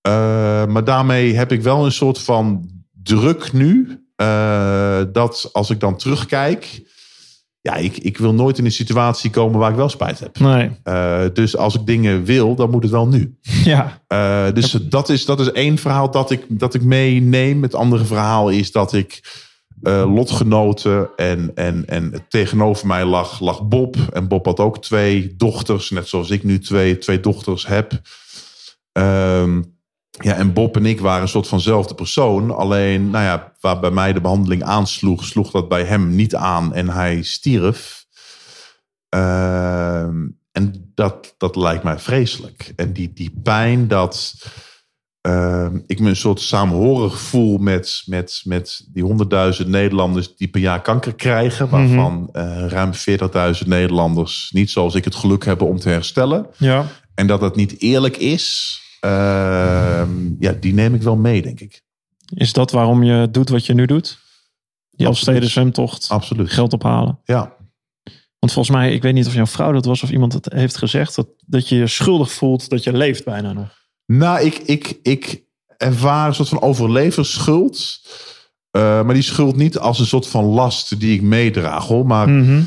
[0.00, 2.68] Eh, maar daarmee heb ik wel een soort van
[3.02, 4.02] druk nu.
[4.16, 6.86] eh, dat als ik dan terugkijk.
[7.60, 10.38] Ja, ik, ik wil nooit in een situatie komen waar ik wel spijt heb.
[10.38, 10.70] Nee.
[10.82, 13.38] Eh, dus als ik dingen wil, dan moet het wel nu.
[13.64, 14.00] Ja.
[14.52, 17.62] Dus dat, is, dat is één verhaal dat ik, dat ik meeneem.
[17.62, 19.20] Het andere verhaal is dat ik
[19.82, 23.96] eh, lotgenoten en, en, en tegenover mij lag, lag Bob.
[24.12, 28.00] En Bob had ook twee dochters, net zoals ik nu twee, twee dochters heb.
[28.92, 29.62] Ehm,
[30.10, 32.56] ja, en Bob en ik waren een soort vanzelfde persoon.
[32.56, 36.74] Alleen, nou ja, waar bij mij de behandeling aansloeg, sloeg dat bij hem niet aan
[36.74, 38.06] en hij stierf.
[39.08, 42.72] Ehm, en dat, dat lijkt mij vreselijk.
[42.76, 44.34] En die, die pijn dat
[45.20, 50.60] ehm, ik me een soort saamhorig voel met, met, met die honderdduizend Nederlanders die per
[50.60, 51.68] jaar kanker krijgen.
[51.68, 52.92] Waarvan eh, ruim
[53.62, 56.46] 40.000 Nederlanders niet zoals ik het geluk hebben om te herstellen.
[56.56, 56.86] Ja.
[57.14, 61.82] En dat dat niet eerlijk is, ehm, ja, die neem ik wel mee, denk ik.
[62.34, 64.18] Is dat waarom je doet wat je nu doet?
[64.90, 65.06] Die.
[65.06, 66.08] Elfsteden zwemtocht.
[66.08, 66.50] Absoluut.
[66.50, 67.18] Geld ophalen.
[67.24, 67.56] Ja.
[68.38, 70.76] Want volgens mij, ik weet niet of jouw vrouw dat was of iemand het heeft
[70.76, 71.14] gezegd.
[71.14, 73.77] Dat, dat je je schuldig voelt dat je leeft bijna nog.
[74.12, 75.42] Nou, ik, ik, ik
[75.76, 78.00] ervaar een soort van overleversschuld.
[78.70, 82.06] Eh, maar die schuld niet als een soort van last die ik meedraag, hoor.
[82.06, 82.60] Maar Mhm.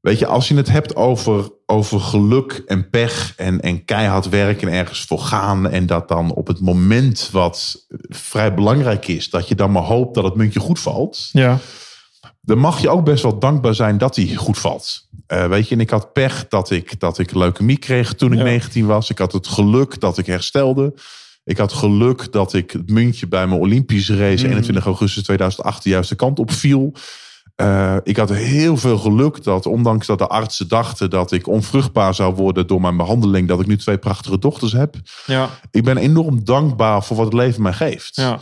[0.00, 4.68] weet je, als je het hebt over, over geluk en pech en, en keihard werken
[4.68, 5.68] en ergens voor gaan.
[5.70, 10.14] En dat dan op het moment wat vrij belangrijk is, dat je dan maar hoopt
[10.14, 11.28] dat het muntje goed valt.
[11.32, 11.58] Ja.
[12.46, 15.08] Dan mag je ook best wel dankbaar zijn dat hij goed valt.
[15.26, 18.38] Eh, weet je, en ik had pech dat ik, dat ik leukemie kreeg toen ik
[18.38, 18.44] Ja.
[18.44, 19.10] 19 was.
[19.10, 20.94] Ik had het geluk dat ik herstelde.
[21.44, 24.46] Ik had geluk dat ik het muntje bij mijn Olympische race Mhm.
[24.50, 26.92] 21 augustus 2008 de juiste kant op viel.
[27.56, 32.14] Eh, ik had heel veel geluk dat, ondanks dat de artsen dachten dat ik onvruchtbaar
[32.14, 34.94] zou worden door mijn behandeling, dat ik nu twee prachtige dochters heb.
[35.26, 35.48] Ja.
[35.70, 38.16] Ik ben enorm dankbaar voor wat het leven mij geeft.
[38.16, 38.38] ja.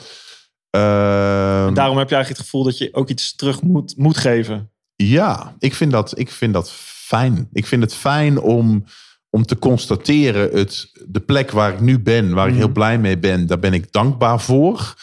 [0.74, 4.16] Ehm, En daarom heb je eigenlijk het gevoel dat je ook iets terug moet, moet
[4.16, 4.70] geven.
[4.96, 7.48] Ja, ik vind dat, ik vind dat fijn.
[7.52, 8.84] Ik vind het fijn om,
[9.30, 12.60] om te constateren, het, de plek waar ik nu ben, waar ik Mhm.
[12.62, 14.94] heel blij mee ben, daar ben ik dankbaar voor.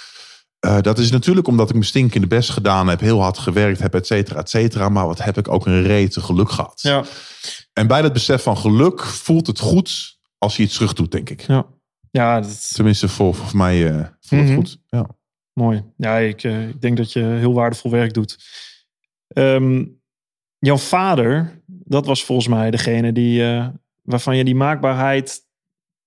[0.60, 3.96] Eh, dat is natuurlijk omdat ik mijn stinkende best gedaan heb, heel hard gewerkt heb,
[3.96, 4.90] et cetera, et cetera.
[4.90, 6.80] Maar wat heb ik ook een rete geluk gehad.
[6.82, 7.04] Ja.
[7.74, 11.30] En bij dat besef van geluk voelt het goed als je iets terug doet, denk
[11.30, 11.42] ik.
[11.48, 11.66] Ja.
[12.12, 14.52] Ja, dat, Tenminste, voor, voor mij eh, voelt Mhm.
[14.52, 14.78] het goed.
[14.88, 15.10] Ja.
[15.54, 15.84] Mooi.
[15.98, 18.38] Ja, ik, eh, ik denk dat je heel waardevol werk doet.
[19.28, 19.86] Ehm,
[20.60, 23.68] jouw vader, dat was volgens mij degene die, eh,
[24.02, 25.40] waarvan je die maakbaarheid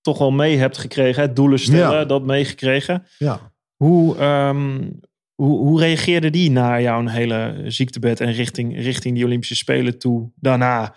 [0.00, 1.22] toch wel mee hebt gekregen.
[1.22, 1.32] Hè?
[1.32, 2.04] Doelen stellen, Ja.
[2.04, 3.06] dat meegekregen.
[3.18, 3.52] ja.
[3.76, 4.90] Hoe, ehm,
[5.34, 10.30] hoe, hoe reageerde die na jouw hele ziektebed en richting, richting die Olympische Spelen toe
[10.34, 10.94] daarna?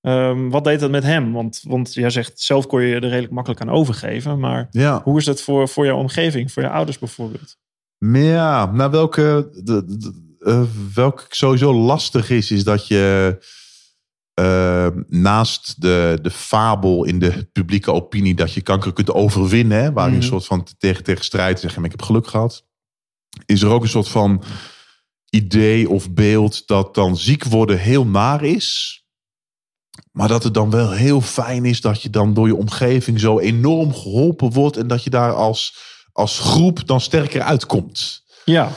[0.00, 1.32] Ehm, wat deed dat met hem?
[1.32, 4.38] Want, want jij zegt zelf kon je er redelijk makkelijk aan overgeven.
[4.38, 5.02] Maar ja.
[5.02, 7.56] hoe is dat voor, voor jouw omgeving, voor je ouders bijvoorbeeld?
[7.98, 10.62] Maar Ja, nou welke, de, de- eh,
[10.94, 13.36] welke sowieso lastig is, is dat je
[14.34, 19.92] eh, naast de, de fabel in de publieke opinie dat je kanker kunt overwinnen, hè,
[19.92, 20.20] waar je Mhm.
[20.20, 22.66] een soort van tegen, tegen strijd zegt, ik heb geluk gehad,
[23.46, 24.42] is er ook een soort van
[25.30, 28.96] idee of beeld dat dan ziek worden heel naar is.
[30.12, 33.38] Maar dat het dan wel heel fijn is dat je dan door je omgeving zo
[33.38, 35.76] enorm geholpen wordt en dat je daar als,
[36.18, 38.22] als groep dan sterker uitkomt.
[38.44, 38.72] Ja,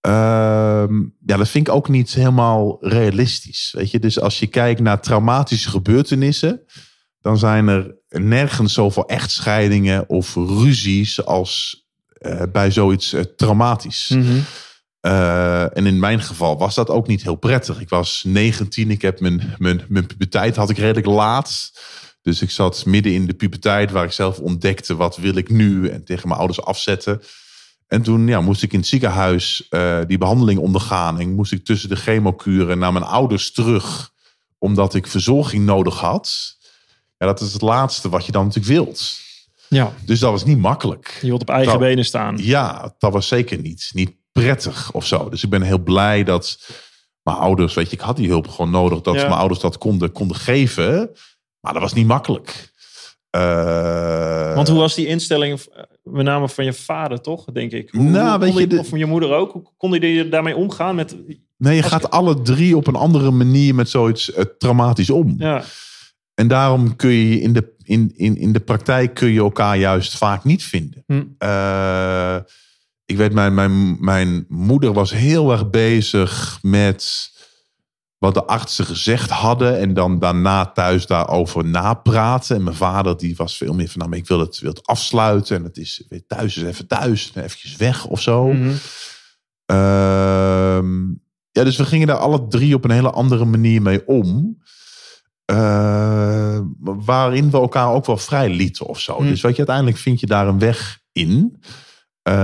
[0.00, 0.94] Ehm,
[1.26, 3.74] ja, dat vind ik ook niet helemaal realistisch.
[3.76, 6.62] Weet je, dus als je kijkt naar traumatische gebeurtenissen,
[7.20, 14.08] dan zijn er nergens zoveel echtscheidingen of ruzies als eh, bij zoiets eh, traumatisch.
[14.08, 14.38] Mhm.
[15.00, 17.80] Eh, en in mijn geval was dat ook niet heel prettig.
[17.80, 21.72] Ik was 19, ik heb mijn, mijn, mijn puberteit had ik redelijk laat.
[22.22, 25.88] Dus ik zat midden in de puberteit waar ik zelf ontdekte wat wil ik nu
[25.88, 27.22] en tegen mijn ouders afzetten.
[27.86, 31.20] En toen ja, moest ik in het ziekenhuis eh, die behandeling ondergaan.
[31.20, 34.10] En moest ik tussen de chemokuren naar mijn ouders terug.
[34.58, 36.56] Omdat ik verzorging nodig had.
[37.18, 39.18] Ja, dat is het laatste wat je dan natuurlijk wilt.
[39.68, 39.92] ja.
[40.04, 41.18] Dus dat was niet makkelijk.
[41.20, 42.36] je wilt op eigen Dat- benen staan.
[42.40, 45.28] Ja, dat was zeker niet, niet prettig of zo.
[45.28, 46.58] Dus ik ben heel blij dat
[47.22, 49.00] mijn ouders, weet je, ik had die hulp gewoon nodig.
[49.00, 49.20] Dat Ja.
[49.22, 51.10] mijn ouders dat konden, konden geven.
[51.68, 52.70] Maar dat was niet makkelijk.
[53.30, 57.44] Eh, Want hoe was die instelling, eh, met name van je vader, toch?
[57.44, 57.90] Denk ik.
[57.90, 59.52] Hoe, Nou, hoe weet kon je, die- Of van je moeder ook.
[59.52, 60.94] Hoe kon die daarmee omgaan?
[60.94, 61.16] Met,
[61.56, 65.34] Nee, je gaat ik- alle drie op een andere manier met zoiets eh, traumatisch om.
[65.38, 65.62] ja,
[66.34, 70.16] En daarom kun je in de, in, in, in de praktijk kun je elkaar juist
[70.16, 71.04] vaak niet vinden.
[71.06, 71.22] Hm.
[73.06, 77.30] Ik weet, mijn, mijn, mijn moeder was heel erg bezig met
[78.18, 79.78] wat de artsen gezegd hadden.
[79.78, 82.56] En dan daarna thuis daarover napraten.
[82.56, 85.56] En mijn vader die was veel meer van, nou, ik wil het, wil het afsluiten.
[85.56, 87.30] En het is weer thuis is even thuis.
[87.34, 88.52] En eventjes weg of zo.
[88.52, 88.72] Mhm.
[89.64, 91.06] Ehm,
[91.50, 94.58] ja, dus we gingen daar alle drie op een hele andere manier mee om.
[95.44, 99.16] Eh, waarin we elkaar ook wel vrij lieten of zo.
[99.16, 99.28] Hmm.
[99.28, 101.62] Dus weet je, uiteindelijk vind je daar een weg in.
[102.22, 102.34] Eh,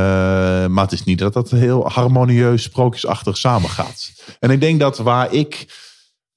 [0.66, 4.12] maar het is niet dat dat heel harmonieus, sprookjesachtig samengaat.
[4.40, 5.82] En ik denk dat waar ik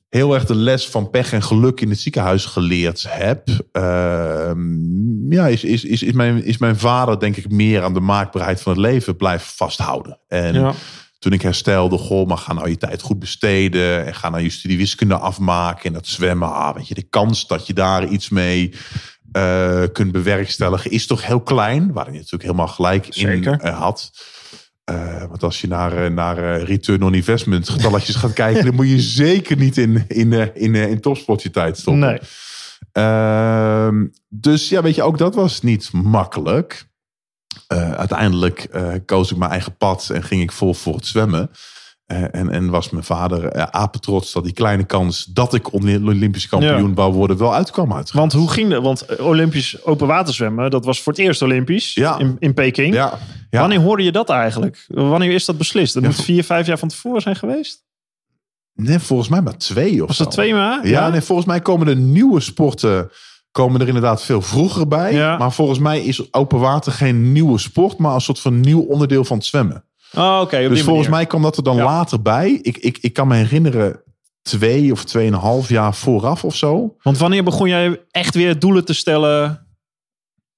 [0.10, 3.50] heel erg de les van pech en geluk in het ziekenhuis geleerd heb.
[3.72, 8.00] ehm, ja, is, is, is, is, mijn, is mijn vader denk ik meer aan de
[8.00, 10.20] maakbaarheid van het leven blijven vasthouden.
[10.28, 10.74] En Ja.
[11.20, 14.06] toen ik herstelde, goh, maar ga nou je tijd goed besteden.
[14.06, 15.84] En ga nou je studie wiskunde afmaken.
[15.86, 18.74] En dat zwemmen, ah, weet je, de kans dat je daar iets mee
[19.32, 21.94] eh, kunt bewerkstelligen is toch heel klein.
[21.94, 24.12] Waar je natuurlijk helemaal gelijk in eh, had.
[24.84, 29.02] Eh, want als je naar, naar return on investment getalletjes gaat kijken, dan moet je
[29.26, 32.08] zeker niet in, in, in, eh, in topsport je tijd stoppen.
[32.08, 32.20] Nee.
[32.92, 36.86] Ehm, dus ja, weet je, ook dat was niet makkelijk.
[37.68, 38.70] Uiteindelijk
[39.06, 41.52] koos ik mijn eigen pad en ging ik vol voor het zwemmen.
[42.08, 46.48] Eh, en, en was mijn vader uh, apetrots dat die kleine kans dat ik Olympisch
[46.48, 46.94] kampioen Ja.
[46.94, 48.12] wou worden wel uitkwam uit.
[48.12, 48.84] Want hoe ging dat?
[48.84, 52.20] Want Olympisch open waterzwemmen, dat was voor het eerst Olympisch Ja.
[52.20, 52.94] in, in Peking.
[52.94, 53.18] Ja,
[53.50, 53.60] ja.
[53.60, 54.86] Wanneer hoorde je dat eigenlijk?
[54.88, 55.94] Wanneer is dat beslist?
[55.94, 57.84] Dat moet vier, vijf jaar van tevoren zijn geweest?
[58.74, 60.24] Nee, volgens mij maar twee of Was zo.
[60.24, 60.90] dat twee maanden?
[60.90, 63.10] Ja, nee, volgens mij komen de nieuwe sporten
[63.52, 65.14] komen er inderdaad veel vroeger bij.
[65.38, 69.24] Maar volgens mij is open water geen nieuwe sport, maar een soort van nieuw onderdeel
[69.26, 69.84] van het zwemmen.
[70.14, 70.58] Oh, oké.
[70.58, 71.10] Dus volgens manier.
[71.10, 71.84] mij kwam dat er dan Ja.
[71.84, 72.52] later bij.
[72.52, 74.02] Ik, ik, ik kan me herinneren
[74.42, 76.96] twee of tweeënhalf jaar vooraf of zo.
[77.02, 79.68] Want wanneer begon jij echt weer doelen te stellen?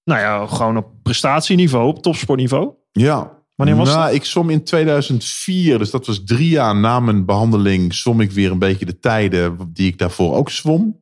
[0.03, 2.73] Nou ja, gewoon op prestatieniveau, op topsportniveau.
[2.91, 3.37] Ja.
[3.55, 4.13] Wanneer was nou, dat?
[4.13, 8.51] Ik zwom in 2004, dus dat was drie jaar na mijn behandeling, zwom ik weer
[8.51, 11.01] een beetje de tijden die ik daarvoor ook zwom.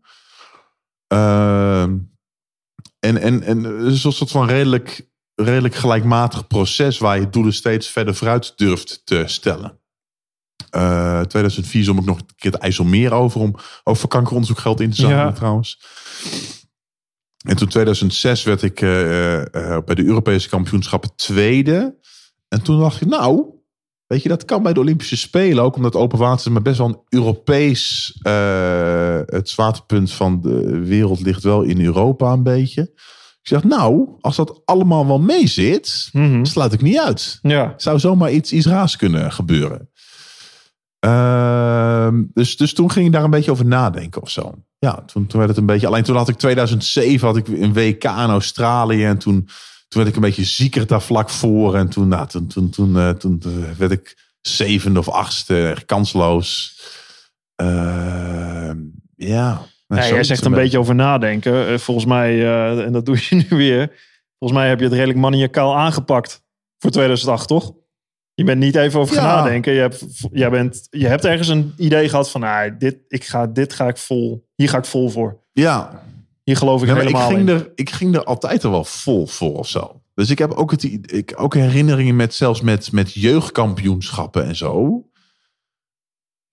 [1.08, 1.98] Ehm,
[3.00, 5.10] en, en, en het is een soort van redelijk,
[5.41, 9.80] redelijk gelijkmatig proces waar je doelen steeds verder vooruit durft te stellen.
[10.69, 14.80] Eh 2004 zwom ik nog een keer het IJsselmeer over om ook voor kankeronderzoek geld
[14.80, 15.32] in te zamelen Ja.
[15.32, 15.80] trouwens.
[17.45, 21.95] En toen 2006 werd ik eh, eh, bij de Europese kampioenschappen tweede.
[22.47, 23.45] En toen dacht ik, nou,
[24.08, 26.78] weet je, dat kan bij de Olympische Spelen ook, omdat open water is maar best
[26.78, 28.13] wel een Europees.
[28.21, 32.93] eh, het zwaartepunt van de wereld ligt wel in Europa een beetje.
[33.48, 36.46] Ik zeg, nou, als dat allemaal wel mee zit, Mhm.
[36.46, 37.40] sluit ik niet uit.
[37.42, 37.74] Ja.
[37.78, 39.90] Zou zomaar iets, iets raars kunnen gebeuren.
[41.00, 44.54] Ehm, dus, dus toen ging ik daar een beetje over nadenken of zo.
[44.80, 45.88] Ja, toen, toen werd het een beetje.
[45.88, 49.06] Alleen toen had ik 2007 had ik een WK in Australië.
[49.06, 49.46] En toen,
[49.88, 51.76] toen werd ik een beetje zieker daar vlak voor.
[51.76, 53.42] En toen, nou, toen, toen, toen, eh, toen,
[53.78, 56.80] werd ik zevende of achtste, kansloos.
[57.56, 58.78] Ehm,
[59.16, 59.62] ja.
[59.88, 61.67] Nou, Ja, jij zegt een beetje over nadenken.
[61.67, 63.91] Eh, volgens mij, eh, en dat doe je nu weer.
[64.39, 66.43] Volgens mij heb je het redelijk maniacaal aangepakt
[66.78, 67.73] voor 2008, toch?
[68.34, 69.73] Je bent niet even over gaan nadenken.
[69.73, 73.47] Je hebt, jij bent, je hebt ergens een idee gehad van, nou, dit, ik ga,
[73.47, 74.47] dit ga ik vol.
[74.56, 75.39] Hier ga ik vol voor.
[75.52, 76.04] Ja,
[76.43, 77.56] Hier geloof ik Ja, maar ik, helemaal ging in.
[77.56, 80.02] er, ik ging er altijd er wel vol voor of zo.
[80.13, 85.04] Dus ik heb ook, het, ik, ook herinneringen met zelfs met, met jeugdkampioenschappen en zo.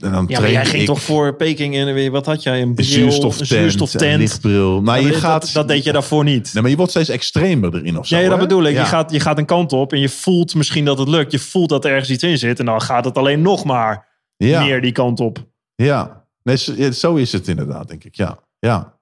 [0.05, 2.63] En dan Ja, maar jij ging ik toch voor Peking en weer, wat had jij?
[2.63, 4.19] Een bril, zuurstoftent, een zuurstoftent.
[4.19, 4.83] lichtbril.
[4.83, 6.51] Nou, je dat, gaat, dat, deed je daarvoor niet.
[6.53, 8.17] Nee, maar je wordt steeds extremer erin of zo.
[8.17, 8.39] Ja, dat hè?
[8.39, 8.75] bedoel ik.
[8.75, 8.81] Ja.
[8.81, 11.33] Je, gaat, je gaat een kant op en je voelt misschien dat het lukt.
[11.33, 12.59] Je voelt dat er ergens iets in zit.
[12.59, 15.47] En dan gaat het alleen nog maar ja, meer die kant op.
[15.75, 18.15] Ja, nee, zo is het inderdaad, denk ik.
[18.15, 18.99] Ja, ja.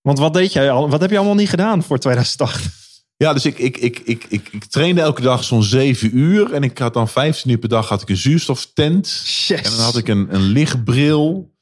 [0.00, 0.90] Want wat deed jij al?
[0.90, 2.85] Wat heb je allemaal niet gedaan voor 2008?
[3.16, 6.52] Ja, dus ik, ik, ik, ik, ik, ik trainde elke dag zo'n zeven uur.
[6.52, 9.22] En ik had dan 15 uur per dag had ik een zuurstoftent.
[9.46, 9.62] Yes.
[9.62, 11.54] En dan had ik een, een lichtbril.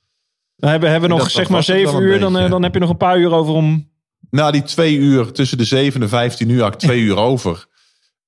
[0.57, 2.21] Dan hebben, hebben we nog Dat- zeg dat maar zeven uur.
[2.21, 3.93] Dan, eh, dan heb je nog een paar uur over om...
[4.31, 7.67] Nou, die twee uur tussen de 7 en 15 uur had ik twee uur over.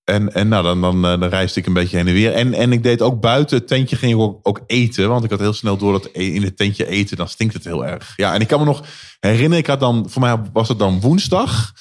[0.05, 2.33] En, en nou, dan, dan, eh, dan reisde ik een beetje heen en weer.
[2.33, 5.09] En, en ik deed ook buiten het tentje ging ik ook, ook eten.
[5.09, 7.65] Want ik had heel snel door dat e- in het tentje eten, dan stinkt het
[7.65, 8.13] heel erg.
[8.17, 8.85] Ja, en ik kan me nog
[9.21, 11.73] herinneren, ik had dan, voor mij was het dan woensdag.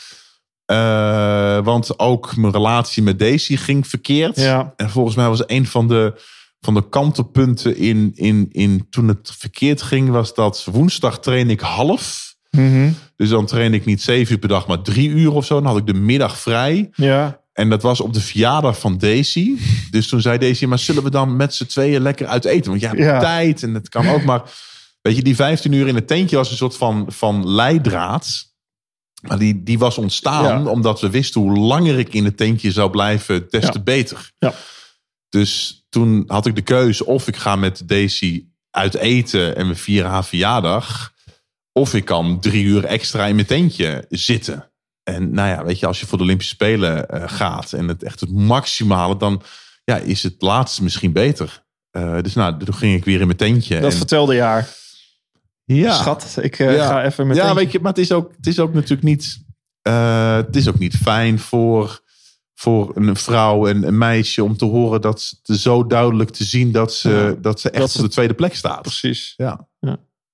[0.66, 4.36] Eh, want ook mijn relatie met Daisy ging verkeerd.
[4.36, 4.74] Ja.
[4.76, 6.14] En volgens mij was een van de,
[6.60, 11.60] van de kantelpunten in, in, in toen het verkeerd ging, was dat woensdag train ik
[11.60, 12.34] half.
[13.16, 15.56] Dus dan train ik niet zeven uur per dag, maar drie uur of zo.
[15.56, 16.90] Dan had ik de middag vrij.
[16.96, 17.40] Ja.
[17.54, 19.52] En dat was op de verjaardag van Daisy.
[19.92, 22.70] Dus toen zei Daisy, maar zullen we dan met z'n tweeën lekker uit eten?
[22.70, 23.20] Want jij hebt Ja.
[23.20, 24.24] tijd en het kan ook.
[24.24, 24.42] Maar
[25.02, 28.54] weet je, die 15 uur in het tentje was een soort van, van leidraad.
[29.28, 30.70] Maar die, die was ontstaan Ja.
[30.70, 33.70] omdat we wisten hoe langer ik in het tentje zou blijven, des Ja.
[33.70, 34.32] te beter.
[34.38, 34.54] Ja.
[35.30, 39.76] Dus toen had ik de keuze of ik ga met Daisy uit eten en we
[39.76, 41.14] vieren haar verjaardag.
[41.72, 44.72] Of ik kan drie uur extra in mijn tentje zitten.
[45.04, 48.04] En nou ja, weet je, als je voor de Olympische Spelen eh, gaat en het
[48.04, 49.42] echt het maximale, dan
[49.84, 51.64] ja, is het laatste misschien beter.
[51.92, 53.80] Eh, dus nou, toen ging ik weer in mijn tentje.
[53.80, 54.70] Dat en, vertelde je haar.
[55.66, 55.94] Ja.
[55.94, 56.88] Schat, ik eh, Ja.
[56.88, 59.44] ga even met Ja, weet je, maar het is ook, het is ook natuurlijk niet.
[59.82, 62.00] eh, het is ook niet fijn voor,
[62.54, 66.72] voor een vrouw en een meisje om te horen dat ze zo duidelijk te zien
[66.72, 67.42] dat ze, Ja.
[67.42, 68.82] dat ze echt Dat op de tweede plek staat.
[68.82, 69.34] Precies.
[69.38, 69.68] Ja.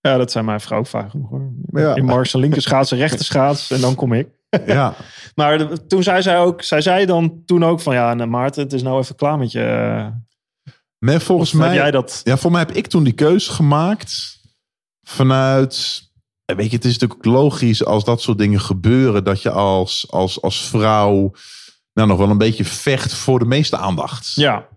[0.04, 1.52] Ja, dat zijn mijn vrouw ook vaak genoeg hoor.
[1.72, 1.96] Ja.
[1.96, 4.28] In Mars linker schaats rechter schaats en dan kom ik.
[4.66, 4.94] ja.
[5.36, 8.64] Maar de- toen zei zij ook, zij zei dan toen ook van ja, nou, Maarten,
[8.64, 9.64] het is nou even klaar met je.
[9.64, 10.08] eh,
[11.00, 11.78] Nee, volgens Of heb mij.
[11.78, 12.22] jij dat?
[12.24, 14.40] Ja, voor mij heb ik toen die keuze gemaakt
[15.04, 16.02] vanuit.
[16.46, 20.06] en Weet je, het is natuurlijk logisch als dat soort dingen gebeuren, dat je als,
[20.10, 21.32] als, als vrouw
[21.94, 24.32] nou nog wel een beetje vecht voor de meeste aandacht.
[24.36, 24.68] Ja,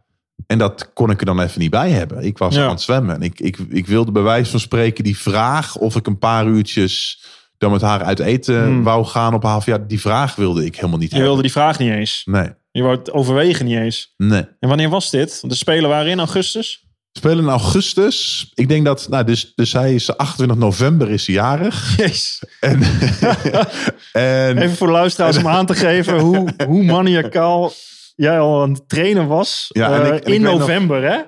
[0.46, 2.22] En dat kon ik er dan even niet bij hebben.
[2.24, 2.64] Ik was Ja.
[2.64, 3.14] aan het zwemmen.
[3.14, 6.46] En ik, ik, ik wilde bij wijze van spreken die vraag of ik een paar
[6.46, 7.22] uurtjes
[7.58, 8.82] dan met haar uit eten Hmm.
[8.82, 9.88] wou gaan op haar verjaardag.
[9.88, 11.26] Die vraag wilde ik helemaal niet je hebben.
[11.34, 12.22] wilde die vraag niet eens.
[12.24, 14.14] Nee, Je wou het overwegen niet eens.
[14.16, 14.46] nee.
[14.60, 15.38] En wanneer was dit?
[15.40, 16.82] Want de Spelen waren in augustus.
[17.16, 18.50] Spelen in augustus.
[18.54, 21.96] Ik denk dat, nou, dus, dus hij is 28 november is hij jarig.
[21.96, 22.40] Jeez.
[22.60, 22.82] En,
[24.12, 27.72] en Even voor de luisteraars om aan te geven hoe, hoe maniacaal
[28.16, 29.66] jij al aan het trainen was.
[29.68, 31.18] Ja, en eh, ik- en ik in nog- november, hè?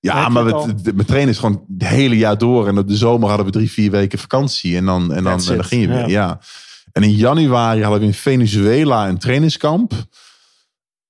[0.00, 2.68] ja, maar mijn trainen is gewoon het hele jaar door.
[2.68, 4.76] En op de zomer hadden we drie, vier weken vakantie.
[4.76, 5.98] En dan, en dan, en dan ging je weer.
[5.98, 6.06] ja.
[6.08, 6.40] Ja.
[6.92, 9.92] En in januari hadden we in Venezuela een trainingskamp.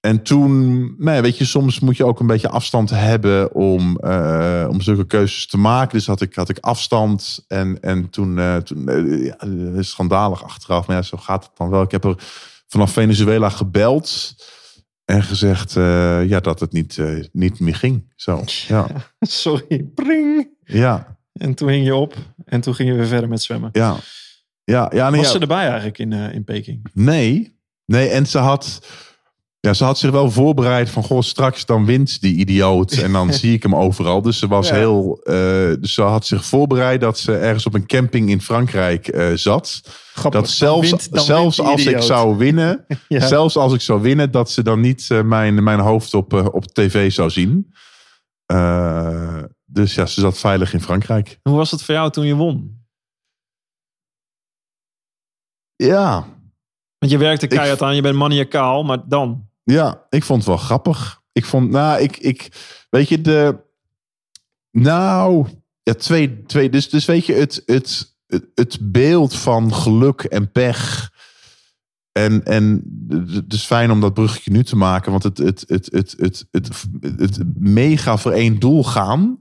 [0.01, 3.97] En toen, nou ja, weet je, soms moet je ook een beetje afstand hebben om,
[3.97, 5.97] eh, om zulke keuzes te maken.
[5.97, 7.45] Dus had ik, had ik afstand.
[7.49, 10.87] En, en toen, eh, toen eh, ja, schandalig achteraf.
[10.87, 11.83] Maar ja, zo gaat het dan wel.
[11.83, 12.15] Ik heb er
[12.67, 14.35] vanaf Venezuela gebeld.
[15.05, 15.73] En gezegd
[16.29, 18.13] ja, dat het niet, niet meer ging.
[18.17, 18.87] Zo, ja.
[19.21, 19.85] Sorry.
[19.95, 20.49] Pring.
[20.65, 22.15] Ja, En toen hing je op.
[22.45, 23.71] En toen gingen we verder met zwemmen.
[23.73, 23.97] ja.
[24.65, 25.35] Ja, ja, nee, Was ja.
[25.35, 26.87] ze erbij eigenlijk in, in Peking?
[26.93, 27.59] Nee.
[27.85, 28.81] Nee, en ze had,
[29.61, 31.03] ja, ze had zich wel voorbereid van...
[31.03, 34.23] Goh, straks dan wint die idioot en dan zie ik hem overal.
[34.23, 34.75] Dus ze was Ja.
[34.75, 35.21] heel...
[35.23, 35.35] eh,
[35.81, 39.81] dus ze had zich voorbereid dat ze ergens op een camping in Frankrijk eh, zat.
[40.15, 40.41] Grappig.
[40.41, 42.87] Dat zelfs, Dan wint- dan zelfs als ik zou winnen...
[43.09, 43.27] Ja.
[43.27, 44.31] zelfs als ik zou winnen...
[44.31, 47.73] dat ze dan niet eh, mijn, mijn hoofd op, op tv zou zien.
[48.47, 51.39] Eh, dus ja, ze zat veilig in Frankrijk.
[51.43, 52.79] Hoe was het voor jou toen je won?
[55.77, 56.27] Ja,
[56.99, 59.49] Want je werkte keihard aan, je bent maniacaal, maar dan?
[59.71, 61.21] Ja, ik vond het wel grappig.
[61.33, 62.49] Ik vond, nou, ik, ik
[62.91, 63.57] weet je, de,
[64.71, 65.47] nou,
[65.83, 70.53] ja, twee, twee, dus, dus weet je, het, het, het, het beeld van geluk en
[70.53, 71.11] pech.
[72.13, 72.83] En, en
[73.27, 76.47] het is fijn om dat bruggetje nu te maken, want het, het, het, het, het,
[76.51, 76.69] het,
[77.19, 79.39] het, mega voor één doel gaan.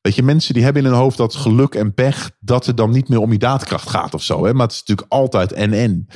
[0.00, 2.90] Weet je, mensen die hebben in hun hoofd dat geluk en pech, dat het dan
[2.90, 4.44] niet meer om je daadkracht gaat of zo.
[4.44, 4.52] Hè?
[4.52, 6.06] Maar het is natuurlijk altijd en-en.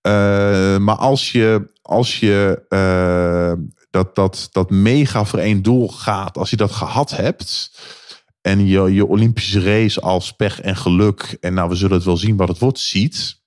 [0.00, 3.52] Eh, maar als je, als je eh,
[3.90, 7.78] dat, dat, dat mega voor één doel gaat, als je dat gehad hebt.
[8.40, 11.36] En je, je Olympische race als pech en geluk.
[11.40, 13.38] En nou, we zullen het wel zien wat het wordt, ziet.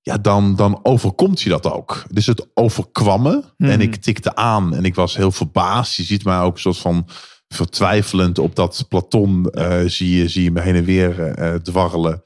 [0.00, 2.04] Ja, dan, dan overkomt je dat ook.
[2.10, 3.42] Dus het overkwam me.
[3.56, 3.70] Mhm.
[3.70, 5.94] En ik tikte aan en ik was heel verbaasd.
[5.94, 7.08] Je ziet mij ook een soort van
[7.48, 9.50] vertwijfelend op dat platon.
[9.50, 12.22] eh, zie, je, zie je me heen en weer dwarrelen.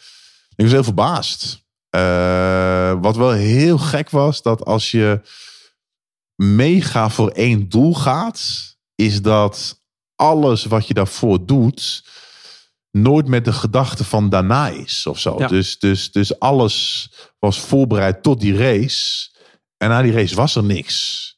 [0.54, 1.65] Ik was heel verbaasd.
[1.96, 5.20] Eh, wat wel heel gek was, dat als je
[6.34, 8.40] mega voor één doel gaat,
[8.94, 9.82] is dat
[10.14, 12.04] alles wat je daarvoor doet,
[12.90, 15.34] nooit met de gedachte van daarna is of zo.
[15.38, 15.46] Ja.
[15.46, 19.30] Dus, dus, dus alles was voorbereid tot die race.
[19.76, 21.35] En na die race was er niks.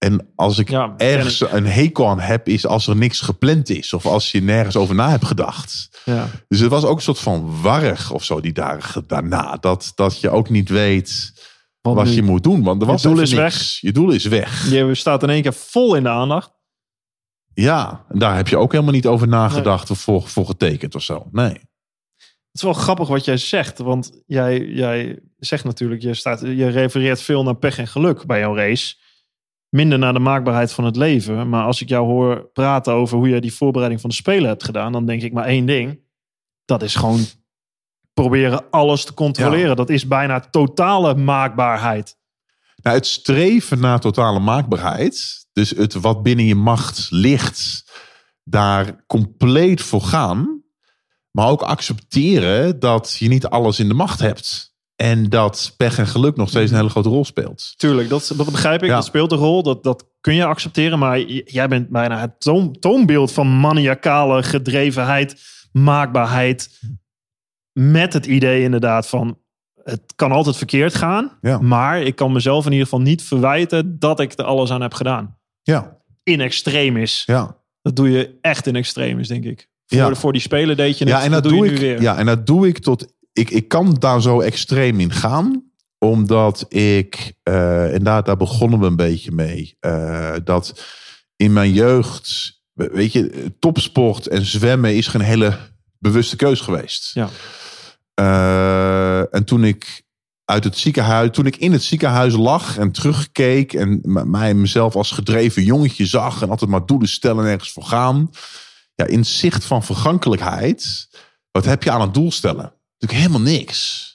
[0.00, 3.92] En als ik Ja, ergens een hekel aan heb, is als er niks gepland is.
[3.92, 6.00] Of als je nergens over na hebt gedacht.
[6.04, 6.28] Ja.
[6.48, 9.56] Dus het was ook een soort van warrig of zo die dagen daarna.
[9.56, 11.32] Dat, dat je ook niet weet
[11.80, 12.62] wat je moet doen.
[12.62, 13.80] Want er Je was doel even is niks.
[13.80, 14.70] Je doel is weg.
[14.70, 16.50] Je staat in één keer vol in de aandacht.
[17.54, 21.02] Ja, en daar heb je ook helemaal niet over nagedacht of voor, voor getekend of
[21.02, 21.28] zo.
[21.32, 21.52] Nee.
[21.52, 26.68] Het is wel grappig wat jij zegt, want jij, jij zegt natuurlijk, je, staat, je
[26.68, 28.94] refereert veel naar pech en geluk bij jouw race.
[29.70, 31.48] Minder naar de maakbaarheid van het leven.
[31.48, 34.64] Maar als ik jou hoor praten over hoe je die voorbereiding van de Spelen hebt
[34.64, 36.00] gedaan, dan denk ik maar één ding.
[36.64, 37.20] Dat is gewoon
[38.12, 39.76] proberen alles te controleren.
[39.76, 42.18] Dat is bijna totale maakbaarheid.
[42.82, 47.92] Nou, het streven naar totale maakbaarheid, dus het wat binnen je macht ligt,
[48.44, 50.62] daar compleet voor gaan.
[51.30, 54.69] Maar ook accepteren dat je niet alles in de macht hebt.
[55.00, 57.74] En dat pech en geluk nog steeds een hele grote rol speelt.
[57.76, 58.88] Tuurlijk, dat, dat begrijp ik.
[58.88, 58.94] Ja.
[58.94, 59.62] Dat speelt een rol.
[59.62, 60.98] Dat, dat kun je accepteren.
[60.98, 65.40] Maar jij bent bijna het toon, toonbeeld van maniacale gedrevenheid,
[65.72, 66.80] maakbaarheid.
[67.72, 69.38] Met het idee inderdaad van
[69.84, 71.38] het kan altijd verkeerd gaan.
[71.40, 71.58] Ja.
[71.58, 74.94] Maar ik kan mezelf in ieder geval niet verwijten dat ik er alles aan heb
[74.94, 75.38] gedaan.
[75.62, 77.22] Ja, In extremis.
[77.26, 77.58] ja.
[77.82, 79.68] Dat doe je echt in extremis, denk ik.
[79.86, 80.14] Voor, Ja.
[80.14, 81.12] voor die spelen deed je het.
[81.12, 81.72] Ja, en dat, doe ik.
[81.72, 82.02] nu weer.
[82.02, 83.18] Ja, en dat doe ik tot.
[83.40, 85.64] Ik, ik kan daar zo extreem in gaan.
[85.98, 87.32] Omdat ik.
[87.42, 89.76] eh en daar, begonnen we een beetje mee.
[89.80, 90.84] eh, dat
[91.36, 92.58] in mijn jeugd.
[92.72, 95.58] Weet je, topsport en zwemmen is geen hele
[95.98, 97.10] bewuste keus geweest.
[97.14, 97.28] Ja.
[98.14, 100.02] Eh, en toen ik
[100.44, 105.10] uit het ziekenhuis, toen ik in het ziekenhuis lag en terugkeek en mij mezelf als
[105.10, 108.30] gedreven jongetje zag en altijd maar doelen stellen en ergens voor gaan.
[108.94, 111.08] Ja, in zicht van vergankelijkheid,
[111.50, 112.72] wat heb je aan het doel stellen?
[113.00, 114.08] Natuurlijk helemaal niks.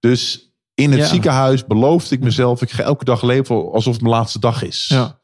[0.00, 1.06] Dus in het Ja.
[1.06, 4.86] ziekenhuis beloofde ik mezelf, ik ga elke dag leven alsof het mijn laatste dag is.
[4.88, 5.20] Ja.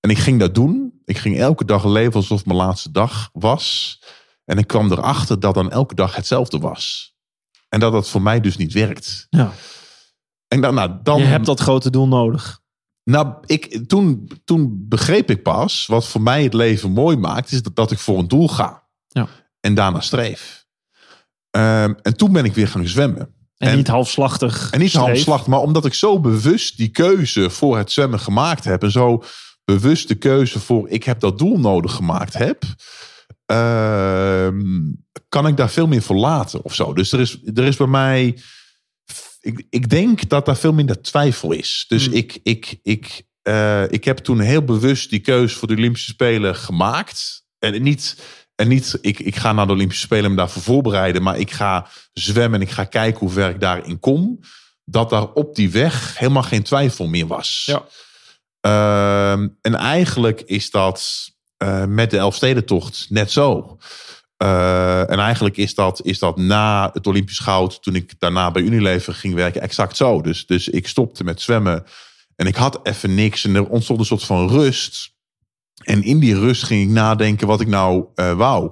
[0.00, 0.92] En ik ging dat doen.
[1.04, 3.98] Ik ging elke dag leven alsof het mijn laatste dag was.
[4.44, 7.14] En ik kwam erachter dat dan elke dag hetzelfde was.
[7.68, 9.26] En dat dat voor mij dus niet werkt.
[9.30, 9.52] Ja.
[10.48, 12.60] En dan, nou, dan, Je hebt dat grote doel nodig.
[13.04, 17.62] nou, ik, toen, toen begreep ik pas wat voor mij het leven mooi maakt, is
[17.62, 18.86] dat, dat ik voor een doel ga.
[19.08, 19.28] Ja.
[19.60, 20.63] En daarna streef.
[21.54, 23.34] Ehm, en toen ben ik weer gaan zwemmen.
[23.56, 24.70] En, En- niet halfslachtig.
[24.70, 28.82] En niet halfslag, maar omdat ik zo bewust die keuze voor het zwemmen gemaakt heb.
[28.82, 29.22] En zo
[29.64, 32.62] bewust de keuze voor ik heb dat doel nodig gemaakt heb.
[33.46, 34.60] ehm,
[35.28, 36.92] kan ik daar veel meer voor laten of zo.
[36.92, 38.38] Dus er is, er is bij mij.
[39.40, 41.84] Ik, ik denk dat daar veel minder twijfel is.
[41.88, 42.14] Dus Hmm.
[42.14, 46.56] ik, ik, ik, eh, ik heb toen heel bewust die keuze voor de Olympische Spelen
[46.56, 47.44] gemaakt.
[47.58, 48.16] En niet,
[48.54, 51.22] en niet ik, ik ga naar de Olympische Spelen en me daarvoor voorbereiden.
[51.22, 54.40] Maar ik ga zwemmen en ik ga kijken hoe ver ik daarin kom.
[54.84, 57.62] Dat daar op die weg helemaal geen twijfel meer was.
[57.66, 57.84] Ja.
[58.60, 63.78] Ehm, en eigenlijk is dat eh, met de Elfstedentocht net zo.
[64.36, 68.62] Eh, en eigenlijk is dat, is dat na het Olympisch goud, toen ik daarna bij
[68.62, 70.20] Unilever ging werken, exact zo.
[70.20, 71.84] Dus, dus ik stopte met zwemmen
[72.36, 75.13] en ik had even niks en er ontstond een soort van rust.
[75.82, 78.70] En in die rust ging ik nadenken wat ik nou eh, wou.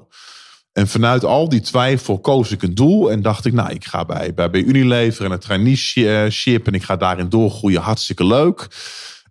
[0.73, 4.05] En vanuit al die twijfel koos ik een doel en dacht ik, nou, ik ga
[4.05, 8.69] bij, bij, bij Unilever en het traineeship en ik ga daarin doorgroeien, hartstikke leuk.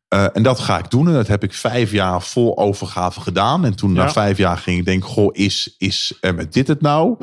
[0.07, 1.07] Eh, en dat ga ik doen.
[1.07, 3.65] En dat heb ik vijf jaar vol overgave gedaan.
[3.65, 4.03] En toen Ja.
[4.03, 7.17] na vijf jaar ging ik denken, goh, is, is met dit het nou?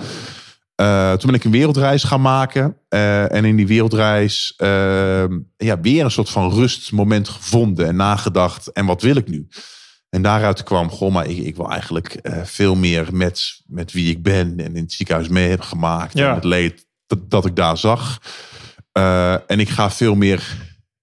[0.74, 2.76] Eh, toen ben ik een wereldreis gaan maken.
[2.88, 5.24] Eh, en in die wereldreis eh,
[5.56, 8.72] ja, weer een soort van rustmoment gevonden en nagedacht.
[8.72, 9.48] En wat wil ik nu?
[10.10, 14.10] En daaruit kwam, goh, maar ik, ik wil eigenlijk eh, veel meer met, met wie
[14.10, 16.18] ik ben en in het ziekenhuis mee heb gemaakt.
[16.18, 16.28] Ja.
[16.28, 18.18] En het leed dat, dat ik daar zag.
[18.92, 20.56] Eh, en ik ga veel meer,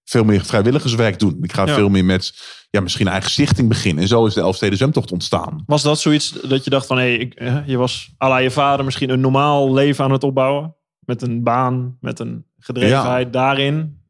[0.04, 1.38] veel meer vrijwilligerswerk doen.
[1.42, 1.74] Ik ga Ja.
[1.74, 4.02] veel meer met ja, misschien een eigen stichting beginnen.
[4.02, 5.62] En zo is de Elfsteden Zwemtocht ontstaan.
[5.66, 8.84] Was dat zoiets dat je dacht van, hé, ik, eh, je was à je vader
[8.84, 10.74] misschien een normaal leven aan het opbouwen?
[10.98, 14.00] Met een baan, met een gedrevenheid daarin.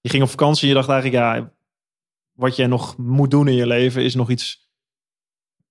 [0.00, 1.52] Je ging op vakantie en je dacht eigenlijk, ja,
[2.32, 4.60] wat je nog moet doen in je leven is nog iets...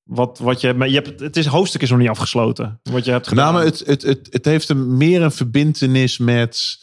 [0.03, 2.79] Wat, wat je, maar je hebt, het is, hoofdstuk is nog niet afgesloten.
[2.83, 3.55] Wat je hebt Met gedaan.
[3.55, 6.79] het, het, het, het heeft een, meer een verbindenis met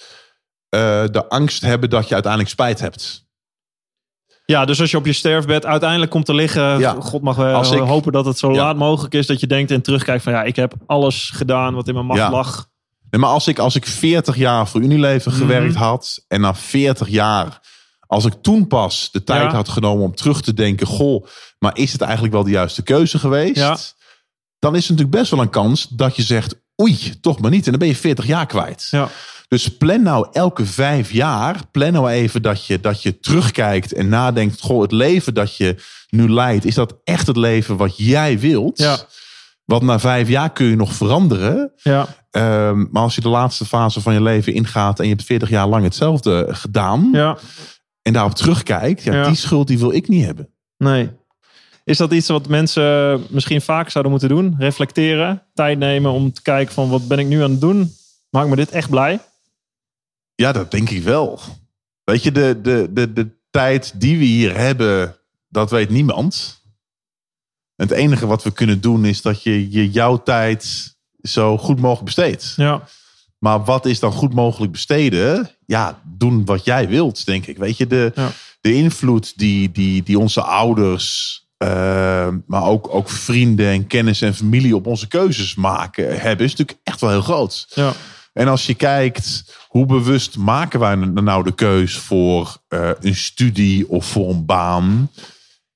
[0.68, 3.26] eh, de angst hebben dat je uiteindelijk spijt hebt.
[4.44, 6.96] Ja, dus als je op je sterfbed uiteindelijk komt te liggen, Ja.
[7.00, 8.56] God mag wel Als ik- hopen dat het zo Ja.
[8.56, 11.88] laat mogelijk is, dat je denkt en terugkijkt van ja, ik heb alles gedaan wat
[11.88, 12.30] in mijn macht Ja.
[12.30, 12.68] lag.
[13.10, 15.40] Nee, maar als ik, als ik 40 jaar voor Unilever Mhm.
[15.40, 17.60] gewerkt had en na 40 jaar,
[18.08, 19.56] als ik toen pas de tijd Ja.
[19.56, 21.26] had genomen om terug te denken, goh,
[21.58, 23.56] maar is het eigenlijk wel de juiste keuze geweest?
[23.56, 23.76] Ja.
[24.58, 27.64] Dan is er natuurlijk best wel een kans dat je zegt, oei, toch maar niet.
[27.64, 28.88] En dan ben je 40 jaar kwijt.
[28.90, 29.08] Ja.
[29.48, 34.08] Dus plan nou elke vijf jaar, plan nou even dat je, dat je terugkijkt en
[34.08, 35.76] nadenkt, goh, het leven dat je
[36.08, 38.78] nu leidt, is dat echt het leven wat jij wilt?
[38.78, 38.98] Ja.
[39.64, 41.72] Want na vijf jaar kun je nog veranderen.
[41.76, 42.06] Ja.
[42.30, 45.48] Ehm, maar als je de laatste fase van je leven ingaat en je hebt 40
[45.48, 47.38] jaar lang hetzelfde gedaan ja,
[48.08, 49.26] en daarop terugkijkt, ja, Ja.
[49.26, 50.48] die schuld die wil ik niet hebben.
[50.76, 51.10] nee.
[51.84, 54.54] Is dat iets wat mensen misschien vaak zouden moeten doen?
[54.58, 57.94] Reflecteren, tijd nemen om te kijken van wat ben ik nu aan het doen?
[58.30, 59.20] Maakt me dit echt blij?
[60.34, 61.40] Ja, dat denk ik wel.
[62.04, 65.16] Weet je, de, de, de, de tijd die we hier hebben,
[65.48, 66.62] dat weet niemand.
[67.76, 72.04] Het enige wat we kunnen doen is dat je, je jouw tijd zo goed mogelijk
[72.04, 72.52] besteedt.
[72.56, 72.82] Ja,
[73.38, 75.50] Maar wat is dan goed mogelijk besteden?
[75.66, 77.56] Ja, doen wat jij wilt, denk ik.
[77.58, 78.30] Weet je, de, Ja.
[78.60, 84.34] de invloed die, die, die onze ouders, eh, maar ook, ook vrienden en kennis en
[84.34, 87.66] familie op onze keuzes maken, hebben, is natuurlijk echt wel heel groot.
[87.74, 87.92] ja,
[88.32, 93.88] En als je kijkt, hoe bewust maken wij nou de keus voor eh, een studie
[93.88, 95.10] of voor een baan?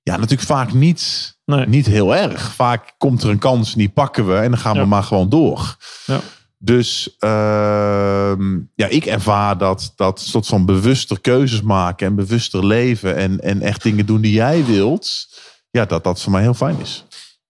[0.03, 1.67] Ja, natuurlijk vaak niet, Nee.
[1.67, 2.53] niet heel erg.
[2.55, 4.81] Vaak komt er een kans en die pakken we en dan gaan Ja.
[4.81, 5.77] we maar gewoon door.
[6.07, 6.21] Ja.
[6.65, 13.17] Dus ehm, ja, ik ervaar dat, dat soort van bewuster keuzes maken en bewuster leven
[13.17, 15.29] en, en echt dingen doen die jij wilt.
[15.71, 17.05] Ja, dat dat voor mij heel fijn is.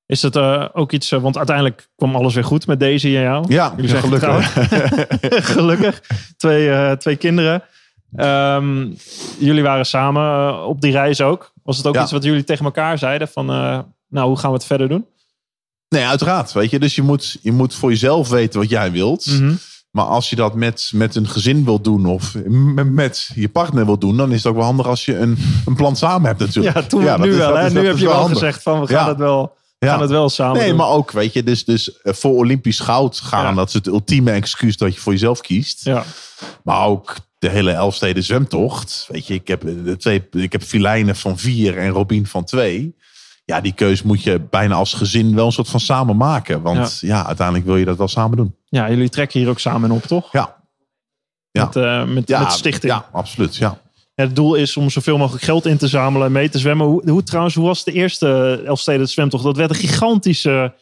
[0.06, 3.12] Is het eh, ook iets, eh, want uiteindelijk kwam alles weer goed met deze en
[3.12, 3.44] jou.
[3.48, 4.52] Ja, Jullie zijn gelukkig.
[5.54, 6.02] Gelukkig.
[6.36, 7.62] Twee, eh, twee kinderen.
[8.16, 8.86] Ehm,
[9.38, 11.52] jullie waren samen op die reis ook.
[11.62, 12.02] Was het ook Ja.
[12.02, 13.28] iets wat jullie tegen elkaar zeiden?
[13.28, 13.46] Van,
[14.08, 15.06] nou, hoe gaan we het verder doen?
[15.92, 16.52] Nee, uiteraard.
[16.52, 19.26] Weet je, dus je moet, je moet voor jezelf weten wat jij wilt.
[19.26, 19.54] Mhm.
[19.90, 22.34] Maar als je dat met, met een gezin wilt doen of
[22.84, 25.74] met, je partner wilt doen, dan is het ook wel handig als je een, een
[25.74, 26.74] plan samen hebt natuurlijk.
[26.76, 27.48] Ja, toen nu is- wel.
[27.48, 27.66] dat Hè?
[27.66, 28.32] is- nu heb je wel handig.
[28.38, 29.08] gezegd van, we gaan, Ja.
[29.08, 29.88] het, wel, Ja.
[29.88, 30.76] gaan het wel samen Nee, doen.
[30.76, 33.52] maar ook, weet je, dus, dus eh, voor Olympisch goud gaan, Ja.
[33.52, 35.84] dat is het ultieme excuus dat je voor jezelf kiest.
[35.84, 36.04] Ja,
[36.64, 39.06] Maar ook de hele Elfsteden zwemtocht.
[39.08, 42.94] Weet je, ik heb, de twee, ik heb Filijnen van vier en Robin van twee.
[43.44, 46.62] Ja, die keus moet je bijna als gezin wel een soort van samen maken.
[46.62, 48.54] Want ja, uiteindelijk wil je dat wel samen doen.
[48.68, 50.32] ja, jullie trekken hier ook samen op, toch?
[50.32, 50.56] Ja,
[51.50, 51.64] Ja.
[51.64, 52.92] Met, eh, met, ja met stichting.
[52.92, 53.56] Ja, absoluut.
[53.56, 53.78] Ja.
[54.14, 56.86] Het doel is om zoveel mogelijk geld in te zamelen en mee te zwemmen.
[56.86, 59.44] Hoe, hoe trouwens, hoe was de eerste Elfsteden zwemtocht?
[59.44, 60.74] Dat werd een gigantische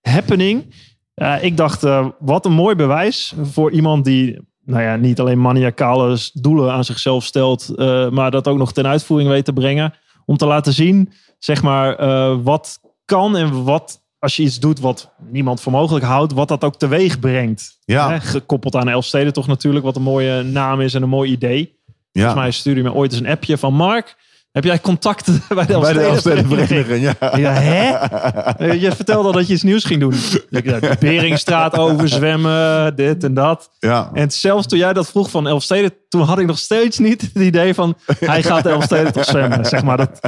[0.00, 0.74] happening.
[1.14, 5.40] Ja, ik dacht, eh, wat een mooi bewijs voor iemand die, nou ja, niet alleen
[5.40, 9.94] maniacale doelen aan zichzelf stelt, eh, maar dat ook nog ten uitvoering weet te brengen.
[10.26, 11.12] Om te laten zien,
[11.44, 16.04] zeg maar, eh, wat kan en wat, als je iets doet wat niemand voor mogelijk
[16.04, 17.78] houdt, wat dat ook teweeg brengt.
[17.84, 18.10] Ja.
[18.10, 21.78] Hè, gekoppeld aan Elfsteden toch natuurlijk, wat een mooie naam is en een mooi idee.
[21.86, 21.94] Ja.
[22.12, 24.16] Volgens mij stuurde je me ooit eens een appje van Mark.
[24.52, 27.14] Heb jij contacten bij de Elfstedenvereniging?
[27.20, 27.36] Ja.
[27.36, 28.64] Ja, hè?
[28.72, 30.14] Je vertelde al dat je iets nieuws ging doen.
[30.50, 33.70] De Beringstraat overzwemmen, dit en dat.
[33.78, 34.10] Ja.
[34.12, 37.42] En zelfs toen jij dat vroeg van Elfsteden, toen had ik nog steeds niet het
[37.42, 39.64] idee van hij gaat de Elfsteden toch zwemmen.
[39.64, 40.20] Zeg maar, dat,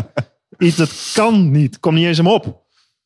[0.58, 1.80] iets, dat kan niet.
[1.80, 2.62] Kom niet eens hem op.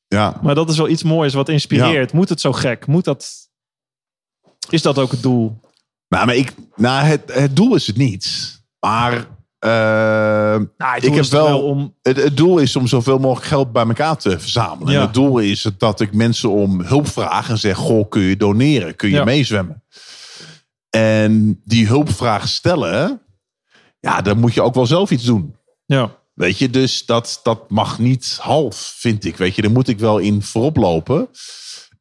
[0.08, 0.38] ja.
[0.42, 2.12] Maar dat is wel iets moois wat inspireert.
[2.12, 2.86] Moet het zo gek?
[2.86, 3.48] Moet dat...
[4.68, 5.60] Is dat ook het doel?
[6.08, 8.58] Nou, maar ik, nou het, het doel is het niet.
[8.80, 9.14] Maar
[9.58, 11.94] eh, Nou, het ik doel heb wel, om...
[12.02, 14.92] het, het doel is om zoveel mogelijk geld bij elkaar te verzamelen.
[14.92, 14.98] Ja.
[14.98, 18.22] En het doel is het dat ik mensen om hulp vraag en zeg: Goh, kun
[18.22, 18.96] je doneren?
[18.96, 19.24] Kun je Ja.
[19.24, 19.82] meezwemmen?
[20.90, 23.22] En die hulpvraag stellen,
[24.00, 25.56] ja, dan moet je ook wel zelf iets doen.
[25.86, 29.36] Ja, Weet je, dus dat, dat mag niet half, vind ik.
[29.36, 31.28] Weet je, daar moet ik wel in voorop lopen.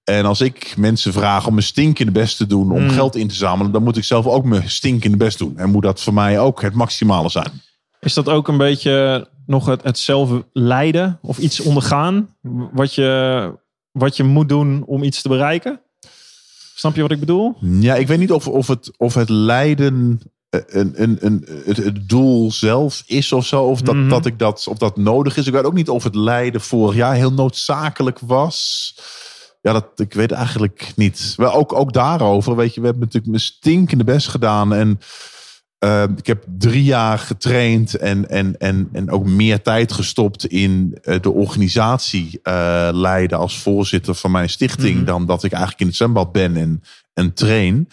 [0.03, 2.89] En als ik mensen vraag om mijn stinkende best te doen om Mm.
[2.89, 5.57] geld in te zamelen, dan moet ik zelf ook mijn stinkende best doen.
[5.57, 7.51] En moet dat voor mij ook het maximale zijn.
[7.99, 12.35] Is dat ook een beetje nog het, het zelf lijden of iets ondergaan?
[12.71, 13.53] Wat je,
[13.91, 15.81] wat je moet doen om iets te bereiken?
[16.75, 17.55] Snap je wat ik bedoel?
[17.61, 22.09] Ja, ik weet niet of, of, het, of het lijden een, een, een, het, het
[22.09, 23.63] doel zelf is of zo.
[23.63, 24.09] Of dat, Mhm.
[24.09, 25.47] dat, ik dat, of dat nodig is.
[25.47, 28.95] Ik weet ook niet of het lijden vorig jaar heel noodzakelijk was.
[29.61, 31.33] Ja, dat, ik weet eigenlijk niet.
[31.37, 34.73] Wel, ook, ook daarover, weet je, we hebben natuurlijk mijn stinkende best gedaan.
[34.73, 34.99] En
[35.77, 40.97] eh, ik heb drie jaar getraind en, en, en, en ook meer tijd gestopt in
[41.01, 44.95] eh, de organisatie eh, leiden als voorzitter van mijn stichting.
[44.95, 45.05] Mhm.
[45.05, 46.83] Dan dat ik eigenlijk in het zwembad ben en,
[47.13, 47.89] en train.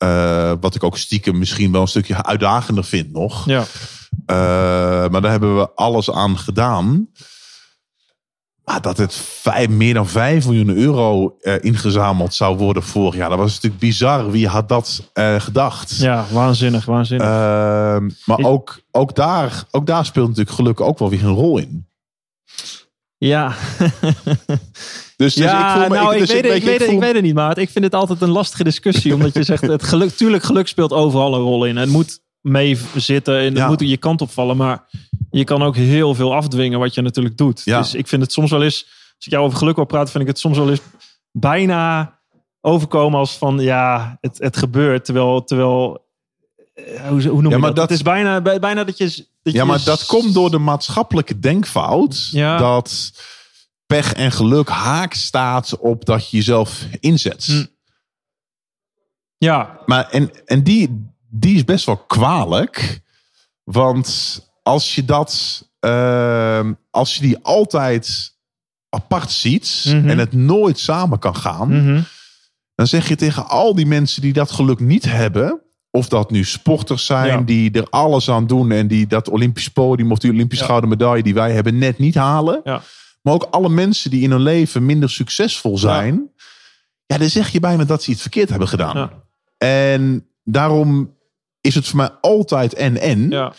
[0.00, 3.46] Eh, wat ik ook stiekem misschien wel een stukje uitdagender vind nog.
[3.46, 3.64] Ja.
[4.26, 4.36] Eh,
[5.10, 7.08] maar daar hebben we alles aan gedaan.
[8.64, 13.28] Maar dat het vijf, meer dan 5 miljoen euro eh, ingezameld zou worden vorig jaar.
[13.28, 14.30] Dat was natuurlijk bizar.
[14.30, 15.96] Wie had dat gedacht?
[15.96, 17.26] ja, waanzinnig, waanzinnig.
[17.26, 21.34] Ehm, maar Ik- ook, ook, daar, ook daar speelt natuurlijk gelukkig ook wel weer een
[21.34, 21.88] rol in.
[23.28, 23.54] Ja,
[25.16, 26.78] Dus, dus ja ik voel me, nou, ik, dus weet, het, ik, weet je, weet,
[26.78, 29.14] het, voel- ik weet het niet, maar ik vind het altijd een lastige discussie.
[29.14, 31.76] omdat je zegt, het geluk, tuurlijk, geluk speelt overal een rol in.
[31.76, 33.66] Het moet mee zitten en het Ja.
[33.66, 34.56] moet je kant opvallen.
[34.56, 34.84] Maar
[35.30, 37.62] je kan ook heel veel afdwingen wat je natuurlijk doet.
[37.64, 37.78] Ja.
[37.78, 38.84] Dus ik vind het soms wel eens,
[39.16, 40.80] als ik jou over geluk wil praten, vind ik het soms wel eens
[41.32, 42.18] bijna
[42.60, 45.04] overkomen als van, ja, het, het gebeurt.
[45.04, 46.04] Terwijl, terwijl
[46.74, 47.76] eh, hoe, hoe noem Ja, je maar dat?
[47.76, 49.26] dat- Het is bijna, bij- bijna dat je...
[49.42, 52.28] Ja, maar dat komt door de maatschappelijke denkfout.
[52.30, 52.58] Ja.
[52.58, 53.12] Dat
[53.86, 57.44] pech en geluk haak staat op dat je jezelf inzet.
[57.44, 57.64] Hm.
[59.38, 63.00] Ja, Maar en, en die, die is best wel kwalijk.
[63.64, 68.34] Want als je dat, ehm, als je die altijd
[68.88, 70.08] apart ziet Mhm.
[70.08, 72.02] en het nooit samen kan gaan, mhm.
[72.74, 75.60] dan zeg je tegen al die mensen die dat geluk niet hebben,
[75.90, 77.40] of dat nu sporters zijn Ja.
[77.40, 80.64] die er alles aan doen en die dat Olympisch podium of die Olympisch Ja.
[80.64, 82.60] gouden medaille die wij hebben net niet halen.
[82.64, 82.82] Ja.
[83.22, 86.30] Maar ook alle mensen die in hun leven minder succesvol zijn.
[87.06, 88.96] Ja, dan zeg je bijna dat ze iets verkeerd hebben gedaan.
[88.96, 89.10] Ja.
[89.58, 91.14] En daarom
[91.60, 93.30] is het voor mij altijd en-en.
[93.30, 93.52] Ja.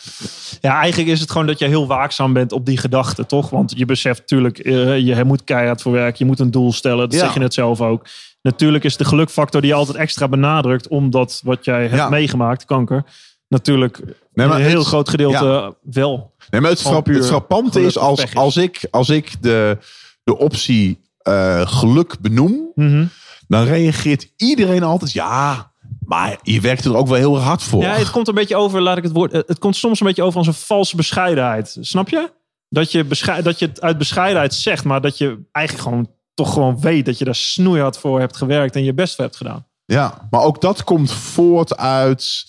[0.60, 3.50] ja, eigenlijk is het gewoon dat je heel waakzaam bent op die gedachten, toch?
[3.50, 6.98] Want je beseft natuurlijk, eh, je moet keihard voor werk, je moet een doel stellen.
[7.10, 7.18] Dat Ja.
[7.24, 8.06] zeg je net zelf ook.
[8.42, 12.08] Natuurlijk is de gelukfactor die je altijd extra benadrukt, omdat wat jij hebt Ja.
[12.08, 13.04] meegemaakt, kanker,
[13.48, 14.00] natuurlijk
[14.34, 16.34] Nee, maar een heel het- groot gedeelte wel.
[16.50, 18.34] Nee, maar het, het frappante is als, is.
[18.34, 19.78] als ik, als ik de,
[20.24, 23.04] de optie eh, geluk benoem, Mhm.
[23.48, 25.71] dan reageert iedereen altijd ja,
[26.12, 27.82] maar je werkt er ook wel heel hard voor.
[27.82, 29.32] Ja, het komt een beetje over, laat ik het woord.
[29.32, 31.76] Het komt soms een beetje over als een valse bescheidenheid.
[31.80, 32.30] Snap je?
[32.68, 36.52] Dat je, beschei- dat je het uit bescheidenheid zegt, maar dat je eigenlijk gewoon toch
[36.52, 39.66] gewoon weet dat je daar snoeihard voor hebt gewerkt en je best voor hebt gedaan.
[39.84, 42.44] Ja, maar ook dat komt voort uit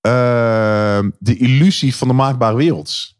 [0.00, 3.14] eh, de illusie van de maakbare wereld.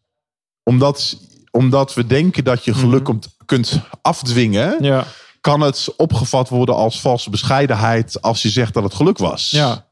[0.63, 1.17] Omdat,
[1.51, 3.11] omdat we denken dat je geluk Mhm.
[3.11, 5.05] kunt- kunt afdwingen, Ja,
[5.41, 9.51] kan het opgevat worden als valse bescheidenheid als je zegt dat het geluk was.
[9.51, 9.89] ja.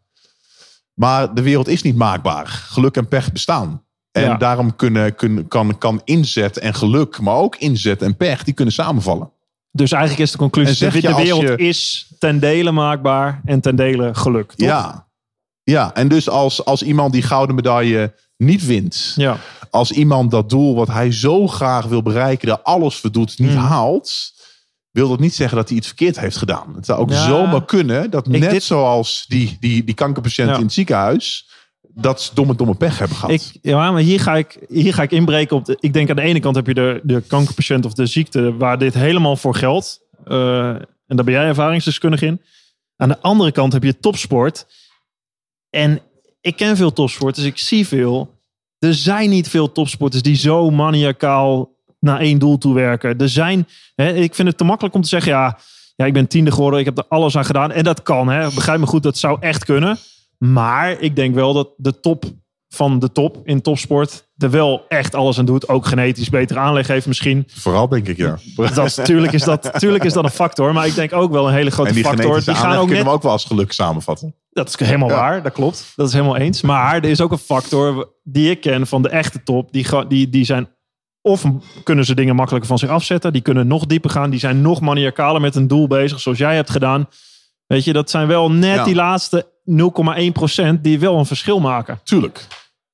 [0.95, 2.47] Maar de wereld is niet maakbaar.
[2.47, 3.83] Geluk en pech bestaan.
[4.13, 4.35] En Ja.
[4.37, 8.75] daarom kunnen, kunnen, kan, kan inzet en geluk, maar ook inzet en pech, die kunnen
[8.75, 9.31] samenvallen.
[9.73, 13.77] Dus eigenlijk is de conclusie: de, de wereld je- is ten dele maakbaar en ten
[13.77, 14.53] dele geluk.
[14.53, 14.69] Toch?
[14.69, 15.07] Ja.
[15.63, 19.37] ja, en dus als, als iemand die gouden medaille niet wint, ja.
[19.71, 23.51] als iemand dat doel wat hij zo graag wil bereiken, er alles voor doet, niet
[23.51, 23.59] Hmm.
[23.65, 24.33] haalt,
[24.91, 26.75] wil dat niet zeggen dat hij iets verkeerd heeft gedaan.
[26.75, 27.27] Het zou ook Ja.
[27.27, 30.57] zomaar kunnen dat net dit- zoals die, die, die kankerpatiënt Ja.
[30.57, 31.49] in het ziekenhuis,
[31.95, 33.35] dat ze domme, domme pech hebben gehad.
[33.35, 35.65] Ik, ja, maar hier ga, ik, hier ga ik inbreken op.
[35.65, 38.57] De, ik denk aan de ene kant heb je de, de kankerpatiënt of de ziekte
[38.57, 40.01] waar dit helemaal voor geldt.
[40.25, 40.69] Eh,
[41.07, 42.43] en daar ben jij ervaringsdeskundig in.
[42.97, 44.67] Aan de andere kant heb je topsport.
[45.71, 46.01] En
[46.41, 48.37] ik ken veel topsporters, ik zie veel.
[48.79, 53.19] Er zijn niet veel topsporters die zo maniacaal naar één doel toe werken.
[53.19, 55.59] Er zijn, hè, ik vind het te makkelijk om te zeggen, ja,
[55.97, 57.73] ja, ik ben tiende geworden, ik heb er alles aan gedaan.
[57.73, 58.55] En dat kan, hè.
[58.55, 59.99] begrijp me goed, dat zou echt kunnen.
[60.39, 62.25] Maar ik denk wel dat de top
[62.69, 65.69] van de top in topsport er wel echt alles aan doet.
[65.69, 67.45] Ook genetisch betere aanleg heeft misschien.
[67.55, 68.39] Vooral denk ik, ja.
[68.57, 70.73] Dat is, tuurlijk, is dat, tuurlijk is dat een factor.
[70.73, 72.45] Maar ik denk ook wel een hele grote En die factor.
[72.45, 74.35] Die gaan ook kunnen net we ook wel als geluk samenvatten.
[74.51, 75.15] dat is helemaal Ja.
[75.15, 75.93] waar, dat klopt.
[75.97, 76.61] Dat is helemaal eens.
[76.61, 79.73] Maar er is ook een factor die ik ken van de echte top.
[79.73, 80.69] Die, die, die zijn
[81.29, 81.45] of
[81.85, 83.33] kunnen ze dingen makkelijker van zich afzetten.
[83.33, 84.31] Die kunnen nog dieper gaan.
[84.31, 87.09] Die zijn nog maniacaler met een doel bezig, zoals jij hebt gedaan.
[87.67, 88.85] Weet je, dat zijn wel net Ja.
[88.85, 92.01] die laatste 0,1% die wel een verschil maken.
[92.05, 92.47] Tuurlijk.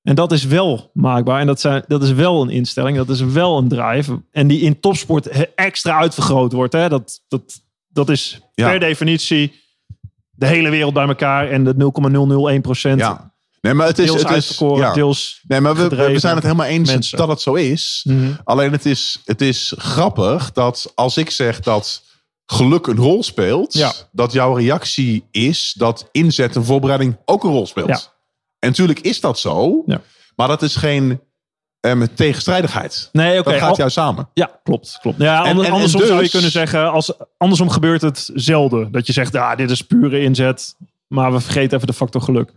[0.03, 1.41] En dat is wel maakbaar.
[1.41, 2.97] En dat, zijn, dat is wel een instelling.
[2.97, 4.23] Dat is wel een drive.
[4.31, 6.73] En die in topsport extra uitvergroot wordt.
[6.73, 6.89] Hè?
[6.89, 7.43] Dat, dat,
[7.89, 8.69] dat is Ja.
[8.71, 9.53] per definitie
[10.31, 11.49] de hele wereld bij elkaar.
[11.51, 13.34] En de 0,001% Ja.
[13.65, 14.07] Nee, maar het is...
[14.07, 14.93] deels Het is ja.
[14.93, 15.41] deels...
[15.47, 17.19] Nee, maar we, we- zijn het helemaal eens mensen.
[17.19, 18.05] dat het zo is.
[18.09, 18.33] Mhm.
[18.45, 22.03] Alleen het is, het is grappig dat als ik zeg dat
[22.47, 23.93] geluk een rol speelt, Ja.
[24.13, 27.89] dat jouw reactie is dat inzet en voorbereiding ook een rol speelt.
[27.89, 28.01] Ja.
[28.59, 29.85] En natuurlijk is dat zo,
[30.37, 31.21] maar dat is geen
[31.81, 33.09] ehm, tegenstrijdigheid.
[33.13, 33.51] Nee, oké.
[33.51, 34.29] dat gaat al- juist samen.
[34.35, 34.99] Ja, klopt.
[35.01, 35.19] klopt.
[35.21, 38.31] Ja, En- ander- en- en andersom dus- zou je kunnen zeggen, als, andersom gebeurt het
[38.35, 38.93] zelden.
[38.93, 40.75] Dat je zegt, ja, dit is pure inzet.
[41.09, 42.53] Maar we vergeten even de factor geluk.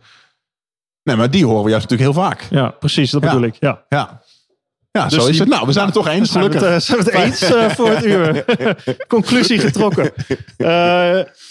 [1.07, 2.47] Nee, maar die horen we juist natuurlijk heel vaak.
[2.49, 3.11] Ja, precies.
[3.11, 3.55] Dat bedoel ik.
[3.59, 3.81] Ja.
[3.89, 4.21] Ja,
[4.91, 5.49] ja Dus zo is die- het.
[5.49, 6.73] Nou, we zijn het toch eens, Zijn we gelukkig.
[6.73, 8.45] het, eh, zijn we het eens eh, voor het uur?
[9.07, 10.11] Conclusie getrokken.
[10.57, 10.67] Eh,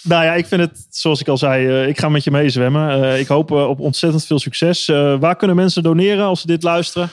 [0.03, 3.19] nou ja, ik vind het, zoals ik al zei, ik ga met je meezwemmen.
[3.19, 4.87] Ik hoop op ontzettend veel succes.
[5.21, 7.09] Waar kunnen mensen doneren als ze dit luisteren?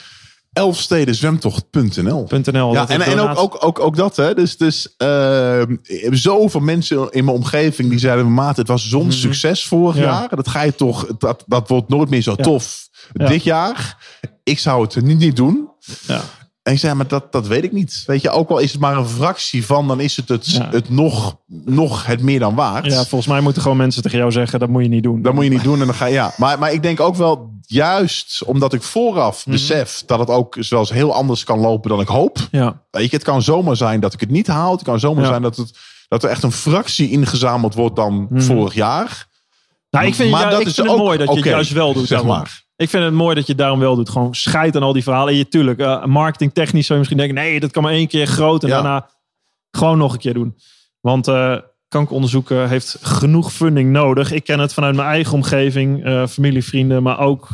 [0.53, 2.73] Elfstedenzwemtocht.nl .nl.
[2.73, 4.33] Ja, en, en ook, ook, ook, ook dat, hè.
[4.33, 5.61] Dus, dus uh,
[6.11, 8.33] zoveel mensen in mijn omgeving die zeiden...
[8.33, 10.03] Maat, het was zo'n succes vorig Mhm.
[10.03, 10.09] Ja.
[10.11, 10.35] jaar.
[10.35, 11.07] Dat ga je toch...
[11.17, 12.43] Dat, dat wordt nooit meer zo Ja.
[12.43, 13.97] tof dit jaar.
[14.43, 15.69] Ik zou het niet, niet doen.
[16.07, 16.21] Ja.
[16.63, 18.03] En ik zei, maar dat, dat weet ik niet.
[18.05, 19.87] Weet je, ook al is het maar een fractie van...
[19.87, 20.69] dan is het het, Ja.
[20.71, 22.85] het nog, nog het meer dan waard.
[22.85, 25.21] ja, volgens mij moeten gewoon mensen tegen jou zeggen, dat moet je niet doen.
[25.21, 25.79] Dat moet je niet doen.
[25.79, 26.33] En dan ga je, ja.
[26.37, 29.55] maar, maar ik denk ook wel, juist omdat ik vooraf Mhm.
[29.55, 30.03] besef...
[30.05, 32.37] dat het ook zelfs heel anders kan lopen dan ik hoop...
[32.51, 34.71] Ja, Weet je, het kan zomaar zijn dat ik het niet haal.
[34.71, 35.29] Het kan zomaar Ja.
[35.29, 35.71] zijn dat, het,
[36.07, 38.41] dat er echt een fractie ingezameld wordt dan Mhm.
[38.41, 39.27] vorig jaar.
[39.89, 41.43] nou, ik vind, Maar ja, dat ik is vind het ook mooi dat je het
[41.43, 42.07] juist wel doet.
[42.07, 42.62] zeg maar.
[42.75, 44.09] Ik vind het mooi dat je het daarom wel doet.
[44.09, 45.31] Gewoon scheid aan al die verhalen.
[45.31, 47.35] En je, tuurlijk, eh, marketingtechnisch zou je misschien denken...
[47.35, 48.73] nee, dat kan maar één keer groot en Ja.
[48.73, 49.09] daarna
[49.71, 50.55] gewoon nog een keer doen.
[50.99, 51.57] Want eh
[51.87, 54.31] kankeronderzoek eh, heeft genoeg funding nodig.
[54.31, 57.03] Ik ken het vanuit mijn eigen omgeving, familie, vrienden...
[57.03, 57.47] maar ook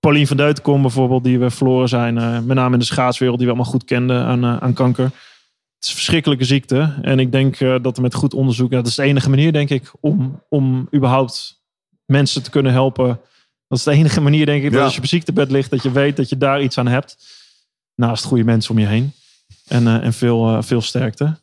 [0.00, 2.14] Paulien van Deutenkom bijvoorbeeld, die we verloren zijn.
[2.46, 5.04] met name in de schaatswereld, die we allemaal goed kenden aan, aan kanker.
[5.04, 6.98] Het is een verschrikkelijke ziekte.
[7.02, 8.70] En ik denk dat er met goed onderzoek...
[8.70, 11.62] Ja, dat is de enige manier, denk ik, om, om überhaupt
[12.06, 13.20] mensen te kunnen helpen...
[13.70, 14.84] Dat is de enige manier, denk ik, dat Ja.
[14.84, 17.16] als je op ziektebed ligt, dat je weet dat je daar iets aan hebt.
[17.94, 19.12] Naast goede mensen om je heen.
[19.68, 21.38] En, eh, en veel, eh, veel sterkte.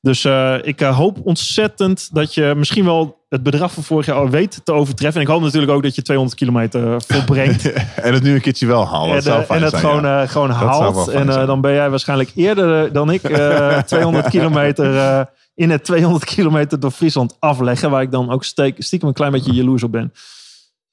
[0.00, 4.16] Dus uh, ik uh, hoop ontzettend dat je misschien wel het bedrag van vorig jaar
[4.16, 5.20] al weet te overtreffen.
[5.20, 7.72] En ik hoop natuurlijk ook dat je 200 kilometer volbrengt.
[8.06, 9.14] en het nu een keertje wel haalt.
[9.14, 10.22] En, zou en het zijn, gewoon, ja.
[10.22, 11.08] uh, gewoon Dat haalt.
[11.08, 13.20] En dan ben jij waarschijnlijk eerder dan ik
[13.86, 17.90] 200 kilometer in het 200 kilometer door Friesland afleggen.
[17.90, 20.12] Waar ik dan ook steek, stiekem een klein beetje jaloers op ben.